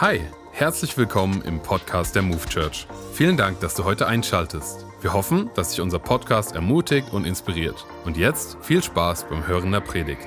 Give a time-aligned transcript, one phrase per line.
[0.00, 0.20] Hi,
[0.50, 2.88] herzlich willkommen im Podcast der Move Church.
[3.12, 4.84] Vielen Dank, dass du heute einschaltest.
[5.00, 7.86] Wir hoffen, dass sich unser Podcast ermutigt und inspiriert.
[8.04, 10.26] Und jetzt viel Spaß beim Hören der Predigt.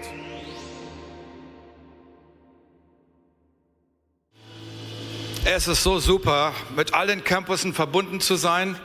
[5.43, 8.79] Es ist so super, mit allen Campussen verbunden zu sein.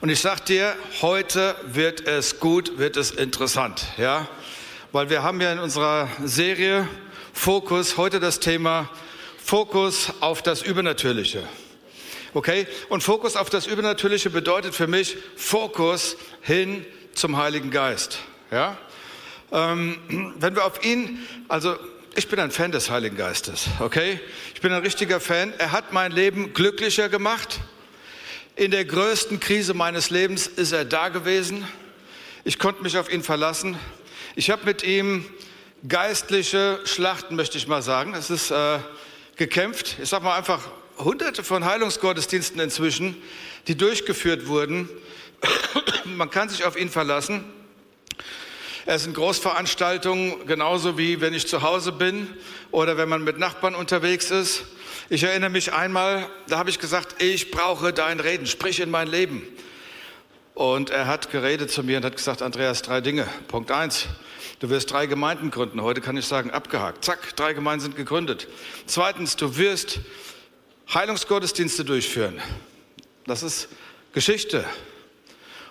[0.00, 4.26] Und ich sag dir, heute wird es gut, wird es interessant, ja?
[4.92, 6.88] Weil wir haben ja in unserer Serie
[7.34, 8.88] Fokus heute das Thema
[9.44, 11.42] Fokus auf das Übernatürliche.
[12.32, 12.66] Okay?
[12.88, 18.20] Und Fokus auf das Übernatürliche bedeutet für mich Fokus hin zum Heiligen Geist.
[18.50, 18.78] Ja?
[19.50, 21.18] Ähm, wenn wir auf ihn,
[21.48, 21.76] also
[22.14, 24.20] ich bin ein Fan des Heiligen Geistes, okay?
[24.54, 25.52] Ich bin ein richtiger Fan.
[25.58, 27.60] Er hat mein Leben glücklicher gemacht.
[28.54, 31.66] In der größten Krise meines Lebens ist er da gewesen.
[32.44, 33.78] Ich konnte mich auf ihn verlassen.
[34.36, 35.24] Ich habe mit ihm
[35.86, 38.14] geistliche Schlachten, möchte ich mal sagen.
[38.14, 38.78] Es ist äh,
[39.42, 39.96] gekämpft.
[40.00, 40.60] Ich sage mal einfach
[40.98, 43.20] hunderte von Heilungsgottesdiensten inzwischen,
[43.66, 44.88] die durchgeführt wurden.
[46.04, 47.44] Man kann sich auf ihn verlassen.
[48.86, 52.28] Er ist in Großveranstaltungen genauso wie wenn ich zu Hause bin
[52.70, 54.64] oder wenn man mit Nachbarn unterwegs ist.
[55.08, 59.06] Ich erinnere mich einmal, da habe ich gesagt, ich brauche dein Reden, sprich in mein
[59.06, 59.42] Leben.
[60.54, 63.26] Und er hat geredet zu mir und hat gesagt, Andreas, drei Dinge.
[63.46, 64.06] Punkt eins,
[64.62, 65.82] Du wirst drei Gemeinden gründen.
[65.82, 67.04] Heute kann ich sagen, abgehakt.
[67.04, 68.46] Zack, drei Gemeinden sind gegründet.
[68.86, 69.98] Zweitens, du wirst
[70.94, 72.40] Heilungsgottesdienste durchführen.
[73.26, 73.66] Das ist
[74.12, 74.64] Geschichte.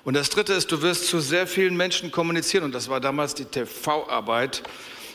[0.04, 2.66] Und das dritte ist, du wirst zu sehr vielen Menschen kommunizieren.
[2.66, 4.62] Und das war damals die TV-Arbeit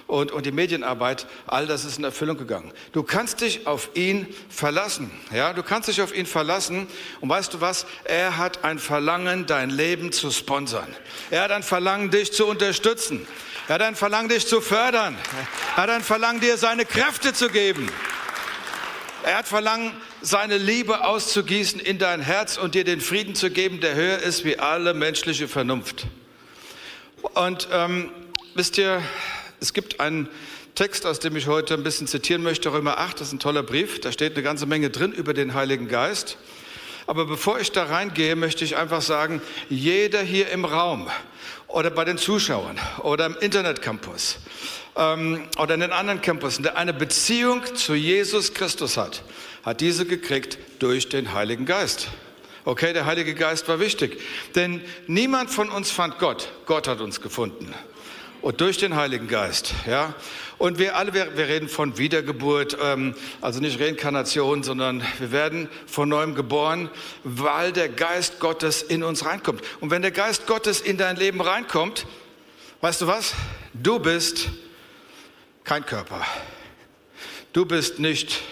[0.06, 2.72] und, und die Medienarbeit, all das ist in Erfüllung gegangen.
[2.92, 5.10] Du kannst dich auf ihn verlassen.
[5.32, 6.86] Ja, du kannst dich auf ihn verlassen.
[7.20, 7.86] Und weißt du was?
[8.04, 10.86] Er hat ein Verlangen, dein Leben zu sponsern.
[11.30, 13.26] Er hat ein Verlangen, dich zu unterstützen.
[13.68, 15.16] Er hat ein Verlangen, dich zu fördern.
[15.74, 17.91] Er hat ein Verlangen, dir seine Kräfte zu geben.
[19.24, 23.80] Er hat Verlangen, seine Liebe auszugießen in dein Herz und dir den Frieden zu geben,
[23.80, 26.06] der höher ist wie alle menschliche Vernunft.
[27.34, 28.10] Und ähm,
[28.54, 29.02] wisst ihr,
[29.61, 30.28] es gibt einen
[30.75, 33.62] Text, aus dem ich heute ein bisschen zitieren möchte, Römer 8, das ist ein toller
[33.62, 36.37] Brief, da steht eine ganze Menge drin über den Heiligen Geist.
[37.06, 39.41] Aber bevor ich da reingehe, möchte ich einfach sagen,
[39.71, 41.09] jeder hier im Raum
[41.69, 44.39] oder bei den Zuschauern oder im Internetcampus
[44.97, 49.23] ähm, oder in den anderen Campussen, der eine Beziehung zu Jesus Christus hat,
[49.62, 52.09] hat diese gekriegt durch den Heiligen Geist.
[52.65, 54.21] Okay, der Heilige Geist war wichtig,
[54.56, 56.50] denn niemand von uns fand Gott.
[56.67, 57.73] Gott hat uns gefunden
[58.46, 59.74] und durch den Heiligen Geist.
[59.88, 60.14] Ja?
[60.56, 65.68] Und wir alle, wir, wir reden von Wiedergeburt, ähm, also nicht Reinkarnation, sondern wir werden
[65.88, 66.88] von neuem geboren,
[67.24, 69.62] weil der Geist Gottes in uns reinkommt.
[69.80, 72.06] Und wenn der Geist Gottes in dein Leben reinkommt,
[72.82, 73.34] weißt du was?
[73.74, 74.48] Du bist
[75.64, 76.24] kein Körper.
[77.52, 78.42] Du bist nicht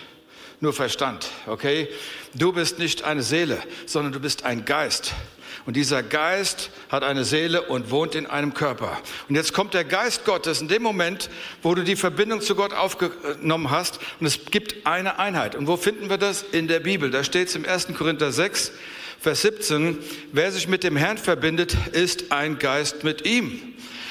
[0.59, 1.88] nur Verstand, okay?
[2.34, 5.15] Du bist nicht eine Seele, sondern du bist ein Geist.
[5.67, 9.01] Und dieser Geist hat eine Seele und wohnt in einem Körper.
[9.29, 11.31] Und jetzt kommt der Geist Gottes in dem Moment,
[11.63, 13.99] wo du die Verbindung zu Gott aufgenommen hast.
[14.21, 15.55] Und es gibt eine Einheit.
[15.55, 16.43] Und wo finden wir das?
[16.43, 17.11] In der Bibel.
[17.11, 17.89] Da steht es im 1.
[17.97, 18.73] Korinther 6,
[19.25, 19.97] Vers 17.
[20.33, 23.59] Wer sich mit dem Herrn verbindet, ist ein Geist mit ihm.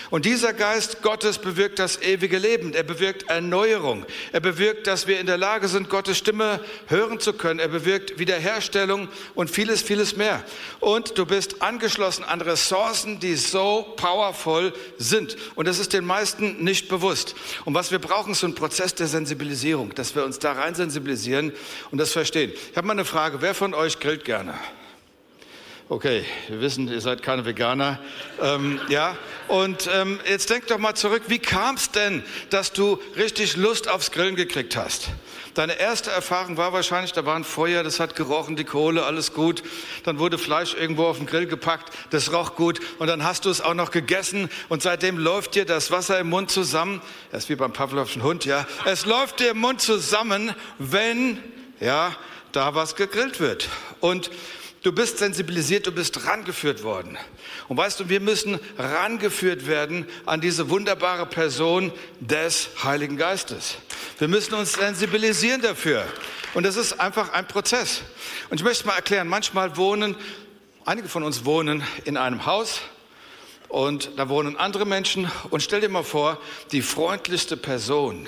[0.10, 2.74] Und dieser Geist Gottes bewirkt das ewige Leben.
[2.74, 4.08] Er bewirkt Erneuerung.
[4.32, 7.60] Er bewirkt, dass wir in der Lage sind, Gottes Stimme hören zu können.
[7.60, 10.44] Er bewirkt Wiederherstellung und vieles, vieles mehr.
[10.80, 15.38] Und du bist angeschlossen an Ressourcen, die so powerful sind.
[15.54, 17.36] Und das ist den meisten nicht bewusst.
[17.66, 20.74] Und was wir brauchen, ist so ein Prozess der Sensibilisierung, dass wir uns da rein
[20.74, 21.54] sensibilisieren
[21.92, 22.52] und das verstehen.
[22.72, 23.44] Ich habe mal eine Frage.
[23.44, 24.56] Wer von euch grillt gerne?
[25.90, 28.00] Okay, wir wissen, ihr seid keine Veganer.
[28.42, 29.18] Ähm, ja,
[29.50, 33.90] und ähm, jetzt denk doch mal zurück, wie kam es denn, dass du richtig Lust
[33.90, 35.10] aufs Grillen gekriegt hast?
[35.56, 39.34] Deine erste Erfahrung war wahrscheinlich, da war ein Feuer, das hat gerochen, die Kohle, alles
[39.34, 39.62] gut.
[40.06, 42.80] Dann wurde Fleisch irgendwo auf den Grill gepackt, das roch gut.
[43.00, 46.30] Und dann hast du es auch noch gegessen und seitdem läuft dir das Wasser im
[46.30, 47.02] Mund zusammen.
[47.32, 48.66] Das ist wie beim Pavlovschen Hund, ja.
[48.86, 51.44] Es läuft dir im Mund zusammen, wenn,
[51.82, 52.16] ja,
[52.54, 53.68] da was gegrillt wird.
[54.00, 54.32] Und
[54.84, 57.18] Du bist sensibilisiert, du bist rangeführt worden.
[57.70, 63.78] Und weißt du, wir müssen rangeführt werden an diese wunderbare Person des Heiligen Geistes.
[64.20, 66.06] Wir müssen uns sensibilisieren dafür.
[66.54, 68.02] Und das ist einfach ein Prozess.
[68.50, 69.30] Und ich möchte mal erklären.
[69.30, 70.18] Manchmal wohnen,
[70.84, 72.82] einige von uns wohnen in einem Haus
[73.70, 75.32] und da wohnen andere Menschen.
[75.50, 76.42] Und stell dir mal vor,
[76.74, 78.28] die freundlichste Person,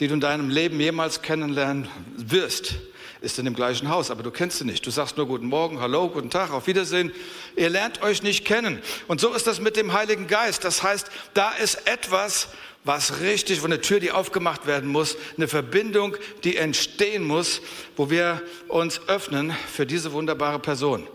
[0.00, 2.74] die du in deinem Leben jemals kennenlernen wirst,
[3.20, 4.86] ist in dem gleichen Haus, aber du kennst sie nicht.
[4.86, 7.12] Du sagst nur guten Morgen, hallo, guten Tag, auf Wiedersehen.
[7.56, 8.80] Ihr lernt euch nicht kennen.
[9.08, 10.64] Und so ist das mit dem Heiligen Geist.
[10.64, 12.48] Das heißt, da ist etwas,
[12.84, 17.60] was richtig, von der Tür, die aufgemacht werden muss, eine Verbindung, die entstehen muss,
[17.96, 21.06] wo wir uns öffnen für diese wunderbare Person.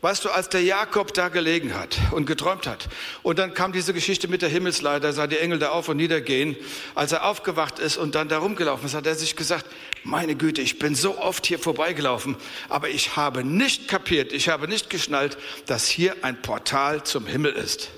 [0.00, 2.88] Weißt du, als der Jakob da gelegen hat und geträumt hat,
[3.24, 6.56] und dann kam diese Geschichte mit der Himmelsleiter, sah die Engel da auf und niedergehen,
[6.94, 9.66] als er aufgewacht ist und dann da rumgelaufen ist, hat er sich gesagt,
[10.04, 12.36] meine Güte, ich bin so oft hier vorbeigelaufen,
[12.68, 15.36] aber ich habe nicht kapiert, ich habe nicht geschnallt,
[15.66, 17.90] dass hier ein Portal zum Himmel ist.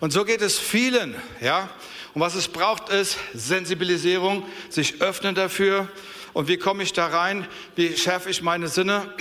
[0.00, 1.70] Und so geht es vielen, ja.
[2.12, 5.88] Und was es braucht, ist Sensibilisierung, sich öffnen dafür.
[6.32, 7.46] Und wie komme ich da rein?
[7.76, 9.14] Wie schärfe ich meine Sinne?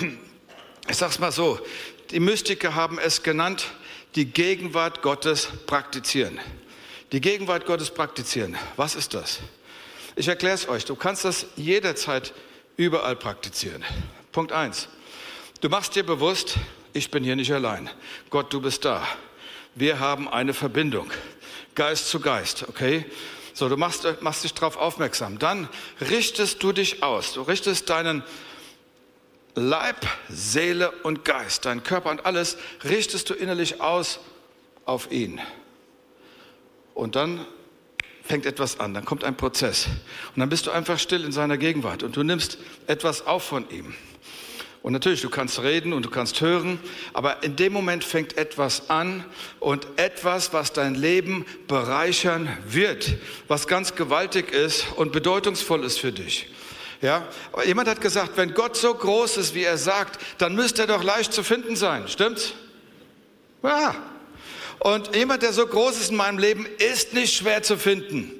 [0.89, 1.59] Ich sag's mal so.
[2.11, 3.65] Die Mystiker haben es genannt,
[4.15, 6.39] die Gegenwart Gottes praktizieren.
[7.11, 8.55] Die Gegenwart Gottes praktizieren.
[8.75, 9.39] Was ist das?
[10.15, 10.85] Ich erkläre es euch.
[10.85, 12.33] Du kannst das jederzeit
[12.77, 13.83] überall praktizieren.
[14.31, 14.87] Punkt eins:
[15.61, 16.55] Du machst dir bewusst,
[16.93, 17.89] ich bin hier nicht allein.
[18.29, 19.05] Gott, du bist da.
[19.73, 21.11] Wir haben eine Verbindung.
[21.73, 23.05] Geist zu Geist, okay?
[23.53, 25.39] So, du machst, machst dich darauf aufmerksam.
[25.39, 25.67] Dann
[25.99, 27.33] richtest du dich aus.
[27.33, 28.23] Du richtest deinen
[29.55, 34.19] Leib, Seele und Geist, dein Körper und alles, richtest du innerlich aus
[34.85, 35.41] auf ihn.
[36.93, 37.45] Und dann
[38.23, 39.87] fängt etwas an, dann kommt ein Prozess.
[40.35, 42.57] Und dann bist du einfach still in seiner Gegenwart und du nimmst
[42.87, 43.93] etwas auf von ihm.
[44.81, 46.79] Und natürlich, du kannst reden und du kannst hören,
[47.13, 49.25] aber in dem Moment fängt etwas an
[49.59, 53.15] und etwas, was dein Leben bereichern wird,
[53.47, 56.49] was ganz gewaltig ist und bedeutungsvoll ist für dich.
[57.05, 60.81] Ja, aber jemand hat gesagt, wenn Gott so groß ist, wie er sagt, dann müsste
[60.81, 62.07] er doch leicht zu finden sein.
[62.07, 62.53] Stimmt's?
[63.61, 63.95] Ja.
[64.79, 68.31] Und jemand, der so groß ist in meinem Leben, ist nicht schwer zu finden.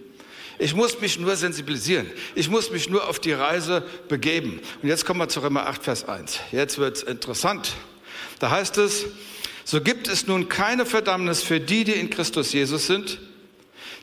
[0.57, 2.09] Ich muss mich nur sensibilisieren.
[2.33, 4.59] Ich muss mich nur auf die Reise begeben.
[4.81, 6.39] Und jetzt kommen wir zu Römer 8, Vers 1.
[6.51, 7.73] Jetzt wird's interessant.
[8.39, 9.06] Da heißt es,
[9.63, 13.19] so gibt es nun keine Verdammnis für die, die in Christus Jesus sind,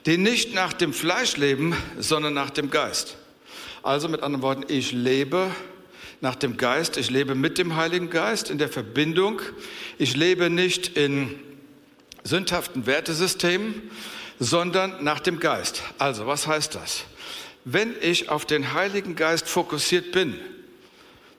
[0.07, 3.17] die nicht nach dem Fleisch leben, sondern nach dem Geist.
[3.83, 5.51] Also mit anderen Worten, ich lebe
[6.21, 9.43] nach dem Geist, ich lebe mit dem Heiligen Geist in der Verbindung.
[9.99, 11.35] Ich lebe nicht in
[12.23, 13.91] sündhaften Wertesystemen,
[14.39, 15.83] sondern nach dem Geist.
[15.99, 17.05] Also, was heißt das?
[17.65, 20.39] Wenn ich auf den Heiligen Geist fokussiert bin,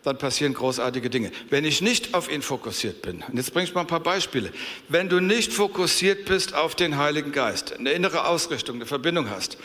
[0.04, 1.32] dann passieren großartige Dinge.
[1.50, 4.52] Wenn ich nicht auf ihn fokussiert bin, und jetzt bringe ich mal ein paar Beispiele.
[4.90, 9.58] Wenn du nicht fokussiert bist auf den Heiligen Geist, eine innere Ausrichtung, eine Verbindung hast,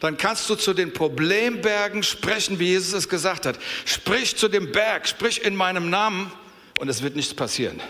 [0.00, 3.58] dann kannst du zu den Problembergen sprechen, wie Jesus es gesagt hat.
[3.86, 6.30] Sprich zu dem Berg, sprich in meinem Namen
[6.78, 7.80] und es wird nichts passieren.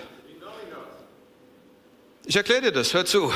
[2.25, 3.33] Ich erkläre dir das, hör zu.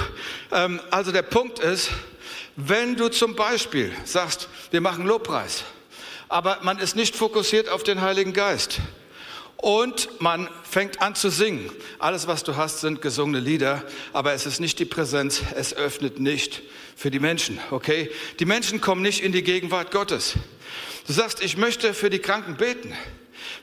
[0.53, 1.91] Ähm, also der Punkt ist,
[2.57, 5.65] wenn du zum Beispiel sagst, wir machen Lobpreis,
[6.31, 8.81] aber man ist nicht fokussiert auf den Heiligen Geist.
[9.57, 11.71] Und man fängt an zu singen.
[11.99, 13.85] Alles, was du hast, sind gesungene Lieder,
[14.15, 16.63] aber es ist nicht die Präsenz, es öffnet nicht
[16.97, 18.11] für die Menschen, okay?
[18.39, 20.35] Die Menschen kommen nicht in die Gegenwart Gottes.
[21.07, 22.95] Du sagst, ich möchte für die Kranken beten.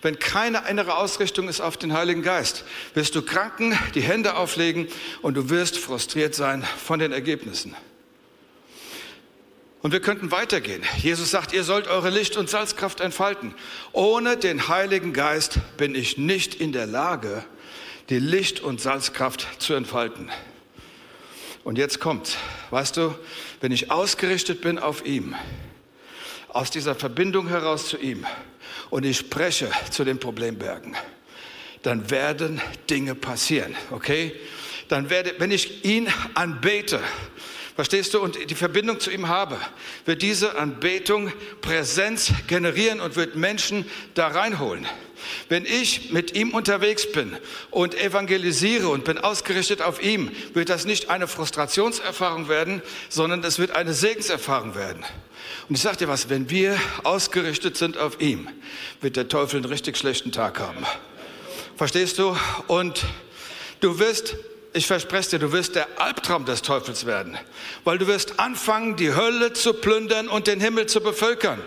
[0.04, 4.88] Wenn keine innere Ausrichtung ist auf den Heiligen Geist, wirst du Kranken die Hände auflegen
[5.24, 7.76] und du wirst frustriert sein von den Ergebnissen.
[9.88, 10.84] Und wir könnten weitergehen.
[10.98, 13.56] Jesus sagt, ihr sollt eure Licht- und Salzkraft entfalten.
[13.94, 17.46] Ohne den Heiligen Geist bin ich nicht in der Lage,
[18.10, 20.30] die Licht- und Salzkraft zu entfalten.
[21.64, 22.36] Und jetzt kommt,
[22.70, 23.16] weißt du,
[23.62, 25.36] wenn ich ausgerichtet bin auf ihm,
[26.50, 28.26] aus dieser Verbindung heraus zu ihm
[28.90, 30.98] und ich spreche zu den Problembergen,
[31.84, 34.36] dann werden Dinge passieren, okay?
[34.90, 37.00] Dann werde, wenn ich ihn anbete,
[37.78, 38.20] Verstehst du?
[38.20, 39.56] Und die Verbindung zu ihm habe,
[40.06, 41.32] wird diese Anbetung
[41.62, 44.88] Präsenz generieren und wird Menschen da reinholen.
[45.48, 47.38] Wenn ich mit ihm unterwegs bin
[47.70, 53.60] und evangelisiere und bin ausgerichtet auf ihm, wird das nicht eine Frustrationserfahrung werden, sondern es
[53.60, 55.06] wird eine Segenserfahrung werden.
[55.70, 58.50] Und ich sage dir was, wenn wir ausgerichtet sind auf ihm,
[59.02, 60.84] wird der Teufel einen richtig schlechten Tag haben.
[61.76, 62.36] Verstehst du?
[62.66, 63.06] Und
[63.82, 64.36] du wirst
[64.78, 67.36] ich verspreche dir, du wirst der Albtraum des Teufels werden,
[67.84, 71.60] weil du wirst anfangen, die Hölle zu plündern und den Himmel zu bevölkern.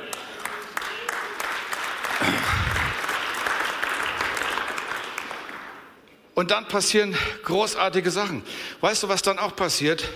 [6.35, 8.43] Und dann passieren großartige Sachen.
[8.81, 10.09] Weißt du, was dann auch passiert?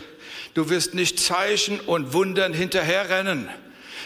[0.55, 3.51] Du wirst nicht Zeichen und Wundern hinterherrennen,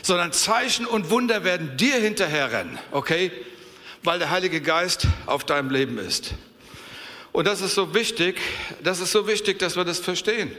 [0.03, 3.31] sondern Zeichen und Wunder werden dir hinterherrennen, okay?
[4.03, 6.33] Weil der Heilige Geist auf deinem Leben ist.
[7.33, 8.41] Und das ist so wichtig,
[8.83, 10.51] das ist so wichtig, dass wir das verstehen.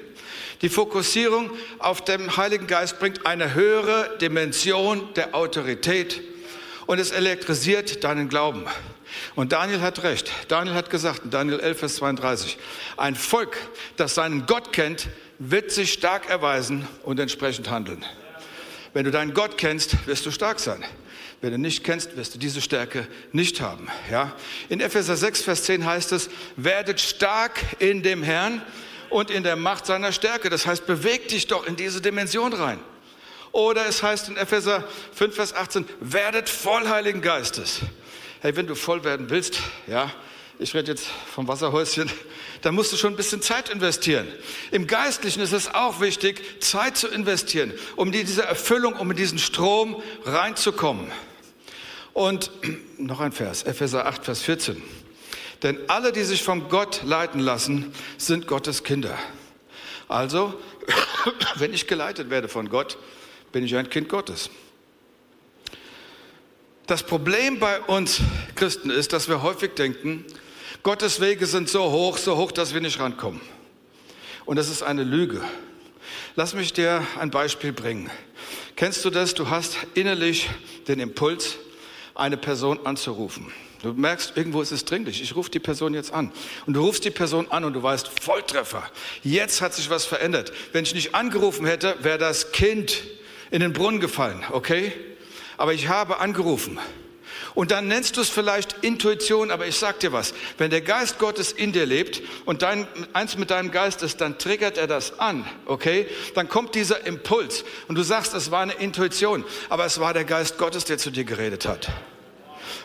[0.61, 6.21] Die Fokussierung auf den Heiligen Geist bringt eine höhere Dimension der Autorität
[6.85, 8.65] und es elektrisiert deinen Glauben.
[9.35, 10.31] Und Daniel hat recht.
[10.47, 12.57] Daniel hat gesagt, in Daniel 11, Vers 32,
[12.97, 13.57] ein Volk,
[13.95, 15.07] das seinen Gott kennt,
[15.39, 18.05] wird sich stark erweisen und entsprechend handeln.
[18.93, 20.83] Wenn du deinen Gott kennst, wirst du stark sein.
[21.41, 23.88] Wenn du nicht kennst, wirst du diese Stärke nicht haben.
[24.12, 24.36] Ja?
[24.67, 28.62] In Epheser 6, Vers 10 heißt es, werdet stark in dem Herrn
[29.10, 30.50] und in der Macht seiner Stärke.
[30.50, 32.79] Das heißt, beweg dich doch in diese Dimension rein.
[33.51, 37.79] Oder es heißt in Epheser 5, Vers 18, werdet voll Heiligen Geistes.
[38.41, 40.12] Hey, wenn du voll werden willst, ja,
[40.60, 42.12] ich rede jetzt vom Wasserhäuschen,
[42.62, 44.27] dann musst du schon ein bisschen Zeit investieren.
[44.72, 49.17] Im Geistlichen ist es auch wichtig, Zeit zu investieren, um in diese Erfüllung, um in
[49.17, 51.10] diesen Strom reinzukommen.
[52.13, 52.51] Und
[52.97, 54.81] noch ein Vers, Epheser 8, Vers 14.
[55.63, 59.17] Denn alle, die sich von Gott leiten lassen, sind Gottes Kinder.
[60.07, 60.59] Also,
[61.55, 62.97] wenn ich geleitet werde von Gott,
[63.51, 64.49] bin ich ein Kind Gottes.
[66.87, 68.21] Das Problem bei uns
[68.55, 70.25] Christen ist, dass wir häufig denken,
[70.81, 73.41] Gottes Wege sind so hoch, so hoch, dass wir nicht rankommen.
[74.45, 75.43] Und das ist eine Lüge.
[76.35, 78.09] Lass mich dir ein Beispiel bringen.
[78.75, 79.35] Kennst du das?
[79.35, 80.49] Du hast innerlich
[80.87, 81.57] den Impuls,
[82.19, 83.51] eine Person anzurufen.
[83.81, 85.21] Du merkst, irgendwo ist es dringlich.
[85.21, 86.31] Ich rufe die Person jetzt an.
[86.65, 88.83] Und du rufst die Person an und du weißt, Volltreffer.
[89.23, 90.51] Jetzt hat sich was verändert.
[90.73, 93.03] Wenn ich nicht angerufen hätte, wäre das Kind
[93.51, 94.91] in den Brunnen gefallen, okay?
[95.57, 96.77] Aber ich habe angerufen.
[97.56, 100.34] Und dann nennst du es vielleicht Intuition, aber ich sag dir was.
[100.58, 104.38] Wenn der Geist Gottes in dir lebt und dein, eins mit deinem Geist ist, dann
[104.38, 106.08] triggert er das an, okay?
[106.36, 110.25] Dann kommt dieser Impuls und du sagst, es war eine Intuition, aber es war der
[110.25, 111.89] Geist Gottes, der zu dir geredet hat.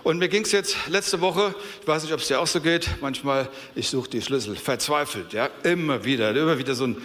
[0.02, 2.60] Und mir ging es jetzt letzte Woche, ich weiß nicht, ob es dir auch so
[2.60, 7.02] geht, manchmal, ich suche die Schlüssel, verzweifelt, ja, immer wieder, immer wieder so ein,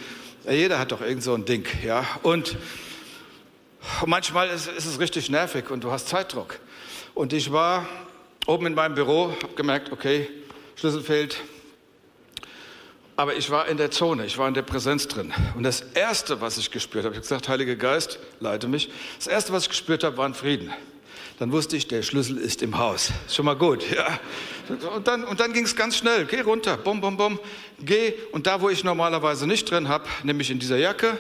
[0.50, 2.58] jeder hat doch irgend so ein Ding, ja, und
[4.06, 6.60] manchmal ist, ist es richtig nervig und du hast Zeitdruck.
[7.14, 7.88] Und ich war
[8.46, 10.28] oben in meinem Büro, habe gemerkt, okay,
[10.76, 11.40] Schlüssel fehlt.
[13.16, 15.34] Aber ich war in der Zone, ich war in der Präsenz drin.
[15.56, 18.90] Und das Erste, was ich gespürt habe, ich habe gesagt, Heiliger Geist, leite mich.
[19.18, 20.74] Das Erste, was ich gespürt habe, war ein Frieden.
[21.38, 23.12] Dann wusste ich, der Schlüssel ist im Haus.
[23.26, 24.20] Ist schon mal gut, ja.
[24.96, 26.26] Und dann, und dann ging es ganz schnell.
[26.26, 27.40] Geh runter, bom, bom, bom,
[27.80, 28.14] geh.
[28.32, 31.18] Und da, wo ich normalerweise nicht drin habe, nämlich in dieser Jacke,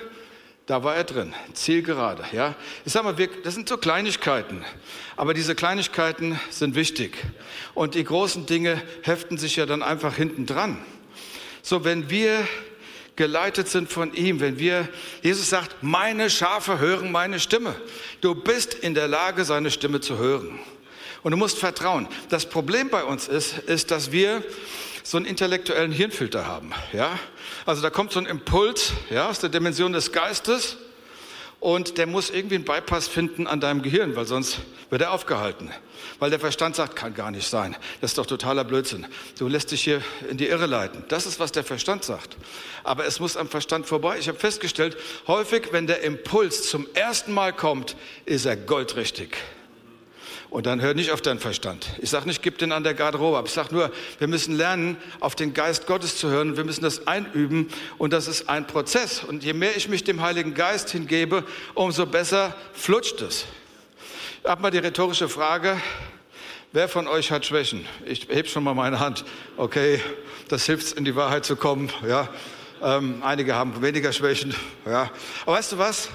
[0.70, 2.24] da war er drin, zielgerade.
[2.32, 2.54] Ja?
[2.86, 4.64] Ich sage mal, wir, das sind so Kleinigkeiten,
[5.18, 7.18] aber diese Kleinigkeiten sind wichtig.
[7.74, 10.78] Und die großen Dinge heften sich ja dann einfach hinten dran.
[11.64, 12.48] So, wenn wir
[13.16, 14.88] geleitet sind von ihm, wenn wir,
[15.24, 17.76] Jesus sagt, meine Schafe hören meine Stimme.
[18.22, 20.60] Du bist in der Lage, seine Stimme zu hören.
[21.24, 22.08] Und du musst vertrauen.
[22.30, 24.44] Das Problem bei uns ist, ist, dass wir
[25.10, 26.72] so einen intellektuellen Hirnfilter haben.
[26.94, 27.18] Ja?
[27.66, 30.78] Also da kommt so ein Impuls ja, aus der Dimension des Geistes
[31.60, 34.60] und der muss irgendwie einen Bypass finden an deinem Gehirn, weil sonst
[34.92, 35.72] wird er aufgehalten.
[36.20, 37.76] Weil der Verstand sagt, kann gar nicht sein.
[38.02, 39.08] Das ist doch totaler Blödsinn.
[39.40, 41.04] Du lässt dich hier in die Irre leiten.
[41.08, 42.38] Das ist, was der Verstand sagt.
[42.84, 44.18] Aber es muss am Verstand vorbei.
[44.20, 49.38] Ich habe festgestellt, häufig, wenn der Impuls zum ersten Mal kommt, ist er goldrichtig.
[50.50, 51.88] Und dann hör nicht auf deinen Verstand.
[52.00, 53.46] Ich sage nicht, gib den an der Garderobe ab.
[53.48, 56.58] Ich sage nur, wir müssen lernen, auf den Geist Gottes zu hören.
[56.58, 57.70] Wir müssen das einüben.
[58.00, 59.24] Und das ist ein Prozess.
[59.24, 61.44] Und je mehr ich mich dem Heiligen Geist hingebe,
[61.76, 63.46] umso besser flutscht es.
[64.42, 65.80] Ich habe mal die rhetorische Frage,
[66.72, 67.86] wer von euch hat Schwächen?
[68.06, 69.26] Ich heb schon mal meine Hand.
[69.56, 70.02] Okay,
[70.48, 71.92] das hilft, in die Wahrheit zu kommen.
[72.08, 72.28] Ja,
[72.82, 74.56] ähm, einige haben weniger Schwächen.
[74.86, 75.12] Ja,
[75.46, 76.10] aber weißt du was?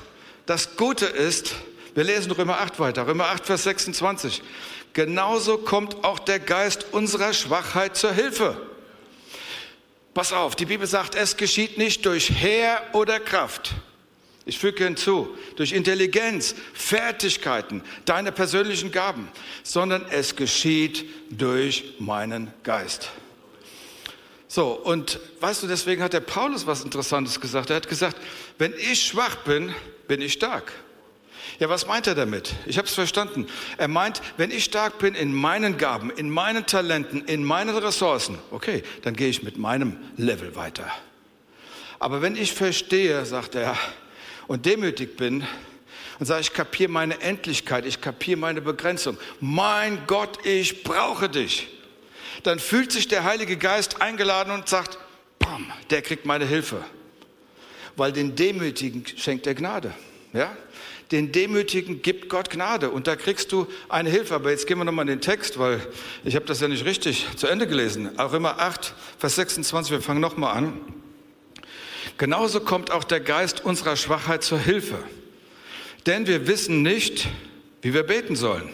[0.46, 1.54] Das Gute ist,
[1.94, 4.42] wir lesen Römer 8 weiter, Römer 8, Vers 26.
[4.92, 8.56] Genauso kommt auch der Geist unserer Schwachheit zur Hilfe.
[10.14, 13.74] Pass auf, die Bibel sagt, es geschieht nicht durch Heer oder Kraft.
[14.46, 19.28] Ich füge hinzu, durch Intelligenz, Fertigkeiten, deine persönlichen Gaben,
[19.62, 23.10] sondern es geschieht durch meinen Geist.
[24.46, 27.70] So, und weißt du, deswegen hat der Paulus was Interessantes gesagt.
[27.70, 28.18] Er hat gesagt,
[28.58, 29.74] wenn ich schwach bin,
[30.06, 30.72] bin ich stark.
[31.60, 32.52] Ja, was meint er damit?
[32.66, 33.46] Ich habe es verstanden.
[33.78, 38.38] Er meint, wenn ich stark bin in meinen Gaben, in meinen Talenten, in meinen Ressourcen,
[38.50, 40.90] okay, dann gehe ich mit meinem Level weiter.
[42.00, 43.76] Aber wenn ich verstehe, sagt er,
[44.46, 45.46] und demütig bin
[46.18, 51.68] und sage, ich kapiere meine Endlichkeit, ich kapiere meine Begrenzung, mein Gott, ich brauche dich,
[52.42, 54.98] dann fühlt sich der Heilige Geist eingeladen und sagt,
[55.38, 56.84] bam, der kriegt meine Hilfe.
[57.96, 59.94] Weil den Demütigen schenkt er Gnade.
[60.32, 60.54] Ja?
[61.14, 64.34] Den Demütigen gibt Gott Gnade und da kriegst du eine Hilfe.
[64.34, 65.80] Aber jetzt gehen wir nochmal in den Text, weil
[66.24, 68.18] ich habe das ja nicht richtig zu Ende gelesen.
[68.18, 70.80] Auch immer 8, Vers 26, wir fangen nochmal an.
[72.18, 74.98] Genauso kommt auch der Geist unserer Schwachheit zur Hilfe.
[76.06, 77.28] Denn wir wissen nicht,
[77.80, 78.68] wie wir beten sollen,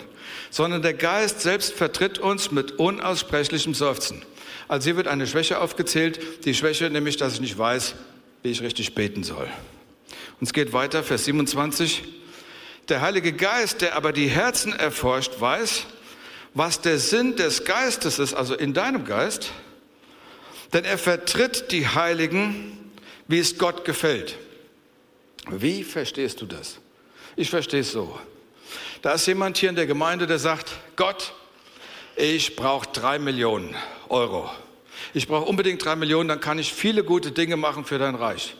[0.48, 4.22] sondern der Geist selbst vertritt uns mit unaussprechlichem Seufzen.
[4.66, 7.96] Also hier wird eine Schwäche aufgezählt, die Schwäche nämlich, dass ich nicht weiß,
[8.42, 9.48] wie ich richtig beten soll.
[10.40, 12.19] Und es geht weiter, Vers 27.
[12.90, 15.86] Der Heilige Geist, der aber die Herzen erforscht, weiß,
[16.54, 19.52] was der Sinn des Geistes ist, also in deinem Geist,
[20.72, 22.90] denn er vertritt die Heiligen,
[23.28, 24.36] wie es Gott gefällt.
[25.48, 26.78] Wie verstehst du das?
[27.36, 28.18] Ich verstehe es so.
[29.02, 31.32] Da ist jemand hier in der Gemeinde, der sagt, Gott,
[32.16, 33.76] ich brauche drei Millionen
[34.08, 34.50] Euro.
[35.14, 38.56] Ich brauche unbedingt drei Millionen, dann kann ich viele gute Dinge machen für dein Reich.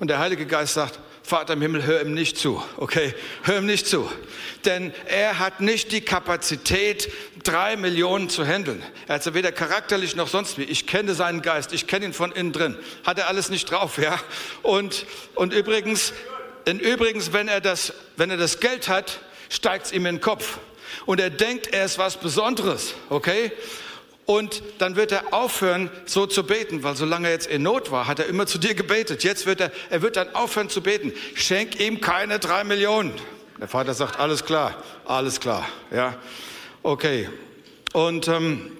[0.00, 3.14] Und der Heilige Geist sagt, Vater im Himmel, hör ihm nicht zu, okay?
[3.42, 4.10] Hör ihm nicht zu.
[4.64, 7.12] Denn er hat nicht die Kapazität,
[7.44, 8.82] drei Millionen zu handeln.
[9.06, 10.64] Er hat sie weder charakterlich noch sonst wie.
[10.64, 12.76] Ich kenne seinen Geist, ich kenne ihn von innen drin.
[13.04, 14.18] Hat er alles nicht drauf, ja?
[14.62, 16.14] Und, und übrigens,
[16.66, 20.20] denn übrigens, wenn er das, wenn er das Geld hat, steigt es ihm in den
[20.20, 20.58] Kopf.
[21.04, 23.52] Und er denkt, er ist was Besonderes, okay?
[24.26, 28.06] Und dann wird er aufhören, so zu beten, weil solange er jetzt in Not war,
[28.06, 29.24] hat er immer zu dir gebetet.
[29.24, 31.12] Jetzt wird er, er wird dann aufhören zu beten.
[31.34, 33.12] Schenk ihm keine drei Millionen.
[33.60, 36.16] Der Vater sagt, alles klar, alles klar, ja,
[36.82, 37.28] okay.
[37.92, 38.72] Und ähm,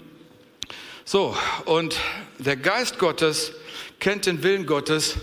[1.05, 1.99] so, und
[2.39, 3.53] der Geist Gottes
[3.99, 5.17] kennt den Willen Gottes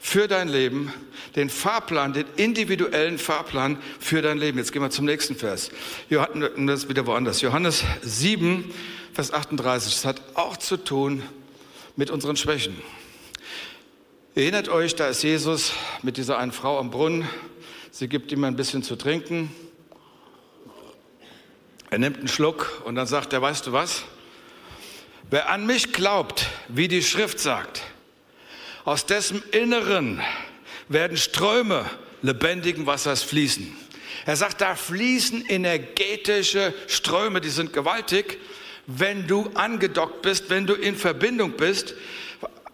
[0.00, 0.92] für dein Leben,
[1.36, 4.58] den Fahrplan, den individuellen Fahrplan für dein Leben.
[4.58, 5.70] Jetzt gehen wir zum nächsten Vers.
[6.10, 7.40] Johannes, das wieder woanders.
[7.40, 8.64] Johannes 7,
[9.14, 9.94] Vers 38.
[9.94, 11.22] Das hat auch zu tun
[11.94, 12.76] mit unseren Schwächen.
[14.34, 17.28] Erinnert euch, da ist Jesus mit dieser einen Frau am Brunnen.
[17.92, 19.54] Sie gibt ihm ein bisschen zu trinken.
[21.90, 24.02] Er nimmt einen Schluck und dann sagt er, weißt du was?
[25.30, 27.82] Wer an mich glaubt, wie die Schrift sagt,
[28.84, 30.20] aus dessen Inneren
[30.88, 31.88] werden Ströme
[32.22, 33.76] lebendigen Wassers fließen.
[34.26, 38.40] Er sagt, da fließen energetische Ströme, die sind gewaltig
[38.86, 41.94] wenn du angedockt bist, wenn du in Verbindung bist.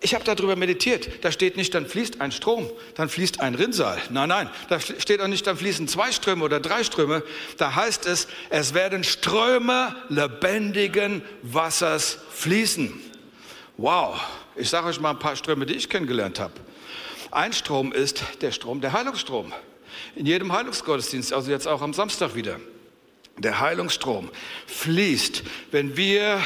[0.02, 1.22] Ich habe darüber meditiert.
[1.22, 3.98] Da steht nicht, dann fließt ein Strom, dann fließt ein Rinnsal.
[4.08, 7.22] Nein, nein, da steht auch nicht, dann fließen zwei Ströme oder drei Ströme.
[7.58, 12.98] Da heißt es, es werden Ströme lebendigen Wassers fließen.
[13.76, 14.18] Wow,
[14.56, 16.54] ich sage euch mal ein paar Ströme, die ich kennengelernt habe.
[17.30, 19.52] Ein Strom ist der Strom, der Heilungsstrom.
[20.16, 22.58] In jedem Heilungsgottesdienst, also jetzt auch am Samstag wieder
[23.42, 24.30] der Heilungsstrom
[24.66, 26.40] fließt, wenn wir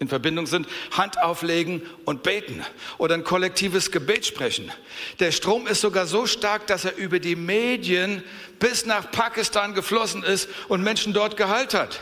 [0.00, 2.64] in Verbindung sind, Hand auflegen und beten
[2.98, 4.70] oder ein kollektives Gebet sprechen.
[5.18, 8.22] Der Strom ist sogar so stark, dass er über die Medien
[8.60, 12.00] bis nach Pakistan geflossen ist und Menschen dort geheilt hat.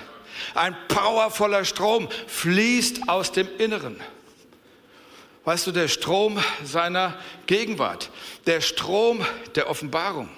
[0.55, 3.99] Ein powervoller Strom fließt aus dem Inneren.
[5.45, 8.11] Weißt du, der Strom seiner Gegenwart,
[8.47, 10.29] der Strom der Offenbarung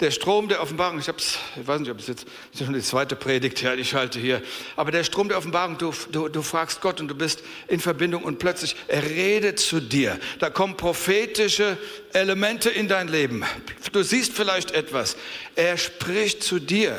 [0.00, 2.74] der Strom der Offenbarung, ich, hab's, ich weiß nicht, ob es jetzt das ist schon
[2.74, 4.42] die zweite Predigt, ja, ich halte hier,
[4.76, 8.24] aber der Strom der Offenbarung, du, du, du fragst Gott und du bist in Verbindung
[8.24, 10.18] und plötzlich, er redet zu dir.
[10.38, 11.76] Da kommen prophetische
[12.12, 13.44] Elemente in dein Leben.
[13.92, 15.16] Du siehst vielleicht etwas.
[15.54, 16.98] Er spricht zu dir.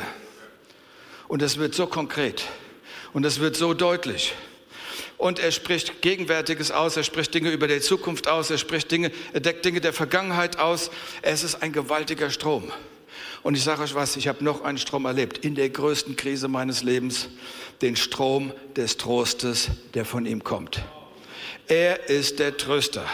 [1.28, 2.44] Und es wird so konkret.
[3.12, 4.34] Und es wird so deutlich
[5.22, 9.12] und er spricht Gegenwärtiges aus, er spricht Dinge über die Zukunft aus, er spricht Dinge,
[9.32, 10.90] er deckt Dinge der Vergangenheit aus.
[11.22, 12.72] Es ist ein gewaltiger Strom.
[13.42, 16.48] Und ich sage euch was, ich habe noch einen Strom erlebt, in der größten Krise
[16.48, 17.28] meines Lebens,
[17.80, 20.80] den Strom des Trostes, der von ihm kommt.
[21.66, 23.04] Er ist der Tröster.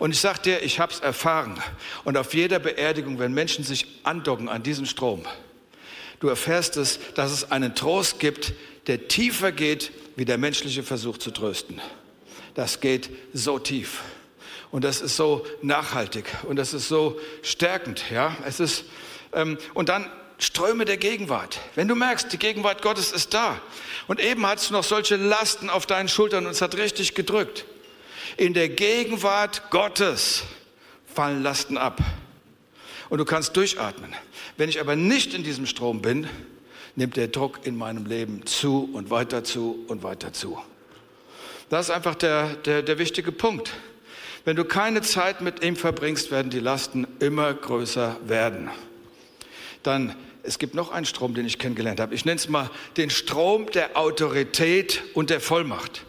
[0.00, 1.62] Und ich sage dir, ich habe es erfahren.
[2.04, 5.24] Und auf jeder Beerdigung, wenn Menschen sich andocken an diesen Strom,
[6.18, 8.54] du erfährst es, dass es einen Trost gibt,
[8.86, 11.80] der tiefer geht, wie der menschliche Versuch zu trösten.
[12.54, 14.00] Das geht so tief.
[14.70, 18.04] Und das ist so nachhaltig und das ist so stärkend.
[18.10, 18.84] Ja, es ist
[19.74, 21.60] und dann Ströme der Gegenwart.
[21.74, 23.60] Wenn du merkst, die Gegenwart Gottes ist da.
[24.08, 27.66] Und eben hattest du noch solche Lasten auf deinen Schultern und es hat richtig gedrückt.
[28.36, 30.44] In der Gegenwart Gottes
[31.06, 32.00] fallen Lasten ab.
[33.10, 34.14] Und du kannst durchatmen.
[34.56, 36.28] Wenn ich aber nicht in diesem Strom bin,
[36.96, 40.58] nimmt der Druck in meinem Leben zu und weiter zu und weiter zu.
[41.68, 43.72] Das ist einfach der, der, der wichtige Punkt.
[44.44, 48.70] Wenn du keine Zeit mit ihm verbringst, werden die Lasten immer größer werden
[49.82, 52.14] dann es gibt noch einen Strom, den ich kennengelernt habe.
[52.14, 56.04] Ich nenne es mal den Strom der Autorität und der Vollmacht.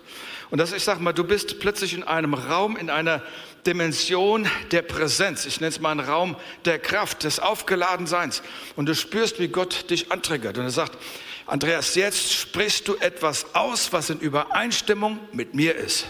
[0.50, 3.22] Und das, ich sage mal, du bist plötzlich in einem Raum, in einer
[3.66, 5.46] Dimension der Präsenz.
[5.46, 8.42] Ich nenne es mal einen Raum der Kraft, des Aufgeladenseins.
[8.76, 10.58] Und du spürst, wie Gott dich antriggert.
[10.58, 10.98] Und er sagt,
[11.46, 16.06] Andreas, jetzt sprichst du etwas aus, was in Übereinstimmung mit mir ist.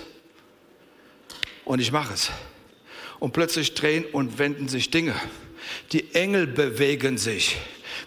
[1.65, 2.31] Und ich mache es.
[3.19, 5.15] Und plötzlich drehen und wenden sich Dinge.
[5.91, 7.57] Die Engel bewegen sich.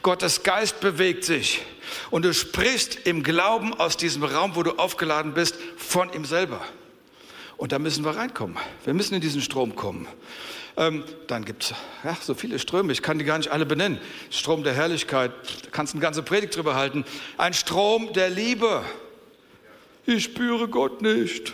[0.02, 1.62] Gottes Geist bewegt sich.
[2.10, 6.60] Und du sprichst im Glauben aus diesem Raum, wo du aufgeladen bist, von ihm selber.
[7.56, 8.56] Und da müssen wir reinkommen.
[8.84, 10.08] Wir müssen in diesen Strom kommen.
[10.76, 14.00] Ähm, dann gibt es ja, so viele Ströme, ich kann die gar nicht alle benennen.
[14.30, 15.30] Strom der Herrlichkeit,
[15.62, 17.04] da kannst du eine ganze Predigt drüber halten.
[17.36, 18.82] Ein Strom der Liebe.
[20.04, 21.52] Ich spüre Gott nicht.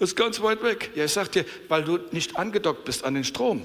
[0.00, 0.90] ist ganz weit weg.
[0.94, 3.64] Ja, ich sag dir, weil du nicht angedockt bist an den Strom.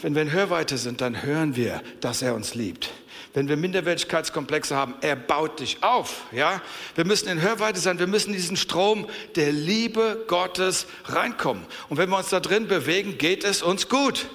[0.00, 2.90] Wenn wir in Hörweite sind, dann hören wir, dass er uns liebt.
[3.34, 6.24] Wenn wir Minderwertigkeitskomplexe haben, er baut dich auf.
[6.32, 6.60] Ja?
[6.94, 11.64] Wir müssen in Hörweite sein, wir müssen in diesen Strom der Liebe Gottes reinkommen.
[11.88, 14.28] Und wenn wir uns da drin bewegen, geht es uns gut.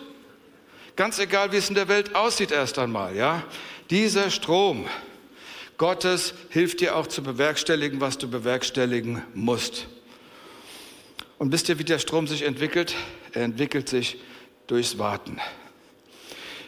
[0.96, 3.15] Ganz egal, wie es in der Welt aussieht erst einmal.
[3.15, 3.43] Ja?
[3.89, 4.88] Dieser Strom
[5.78, 9.86] Gottes hilft dir auch zu bewerkstelligen, was du bewerkstelligen musst.
[11.38, 12.96] Und wisst ihr, wie der Strom sich entwickelt?
[13.32, 14.17] Er entwickelt sich
[14.67, 15.39] durchs Warten.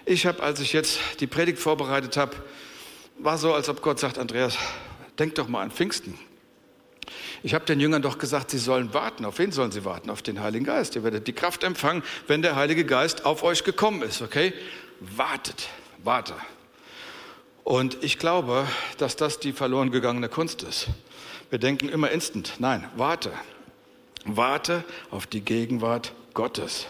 [0.06, 2.36] Ich habe, als ich jetzt die Predigt vorbereitet habe,
[3.20, 4.58] war so, als ob Gott sagt, Andreas,
[5.20, 6.18] denk doch mal an Pfingsten.
[7.44, 9.26] Ich habe den Jüngern doch gesagt, sie sollen warten.
[9.26, 10.10] Auf wen sollen sie warten?
[10.10, 10.96] Auf den Heiligen Geist.
[10.96, 14.54] Ihr werdet die Kraft empfangen, wenn der Heilige Geist auf euch gekommen ist, okay?
[15.00, 15.70] Wartet,
[16.04, 16.34] warte.
[17.64, 20.88] Und ich glaube, dass das die verloren gegangene Kunst ist.
[21.50, 22.54] Wir denken immer instant.
[22.60, 23.32] Nein, warte.
[24.26, 26.88] Warte auf die Gegenwart Gottes.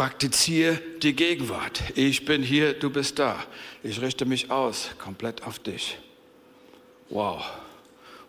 [0.00, 1.82] Praktiziere die Gegenwart.
[1.94, 3.36] Ich bin hier, du bist da.
[3.82, 5.98] Ich richte mich aus, komplett auf dich.
[7.10, 7.44] Wow.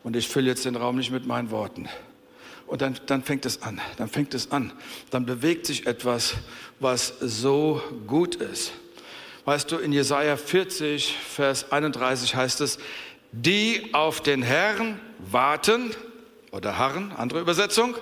[0.04, 1.88] Und ich fülle jetzt den Raum nicht mit meinen Worten.
[2.68, 4.74] Und dann, dann fängt es an, dann fängt es an.
[5.12, 6.34] Dann bewegt sich etwas,
[6.82, 8.74] was so gut ist.
[9.46, 12.80] Weißt du, in Jesaja 40, Vers 31 heißt es,
[13.32, 15.92] die auf den Herrn warten,
[16.52, 17.96] oder harren, andere Übersetzung,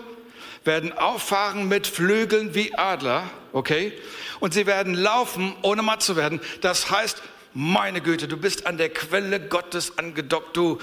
[0.63, 3.93] werden auffahren mit Flügeln wie Adler, okay?
[4.39, 6.39] Und sie werden laufen, ohne matt zu werden.
[6.61, 7.21] Das heißt,
[7.53, 10.77] meine Güte, du bist an der Quelle Gottes angedockt, du,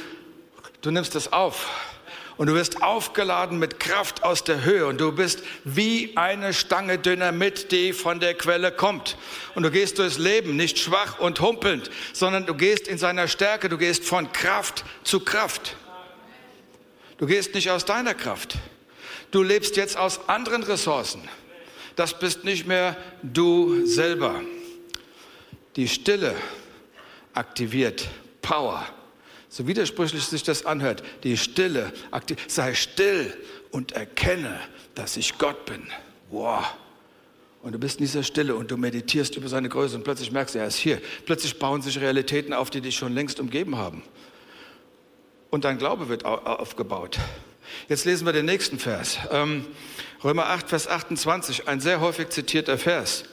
[0.81, 1.69] du nimmst es auf.
[2.37, 6.99] Und du wirst aufgeladen mit Kraft aus der Höhe und du bist wie eine Stange
[6.99, 9.17] Dynamit, die von der Quelle kommt.
[9.55, 13.71] Und du gehst durchs Leben nicht schwach und humpelnd, sondern du gehst in seiner Stärke,
[13.71, 15.77] du gehst von Kraft zu Kraft.
[17.17, 18.59] Du gehst nicht aus deiner Kraft.
[19.31, 21.27] Du lebst jetzt aus anderen Ressourcen.
[21.97, 24.43] Das bist nicht mehr du selber.
[25.77, 26.35] Die Stille
[27.33, 28.07] aktiviert
[28.43, 28.87] Power.
[29.49, 31.93] So widersprüchlich sich das anhört, die Stille,
[32.47, 33.35] sei still
[33.71, 34.61] und erkenne,
[34.95, 35.83] dass ich Gott bin.
[36.31, 36.65] Wow.
[37.63, 40.55] Und du bist in dieser Stille und du meditierst über seine Größe und plötzlich merkst
[40.55, 41.01] du, er ist hier.
[41.25, 44.03] Plötzlich bauen sich Realitäten auf, die dich schon längst umgeben haben.
[45.51, 47.19] Und dein Glaube wird aufgebaut.
[47.89, 49.19] Jetzt lesen wir den nächsten Vers.
[49.31, 49.67] Ähm,
[50.25, 53.25] Römer 8, Vers 28, ein sehr häufig zitierter Vers.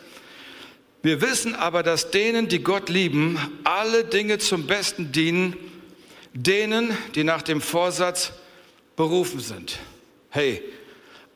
[1.02, 5.56] Wir wissen aber, dass denen, die Gott lieben, alle Dinge zum Besten dienen,
[6.34, 8.34] denen, die nach dem Vorsatz
[8.96, 9.80] berufen sind.
[10.30, 10.63] Hey,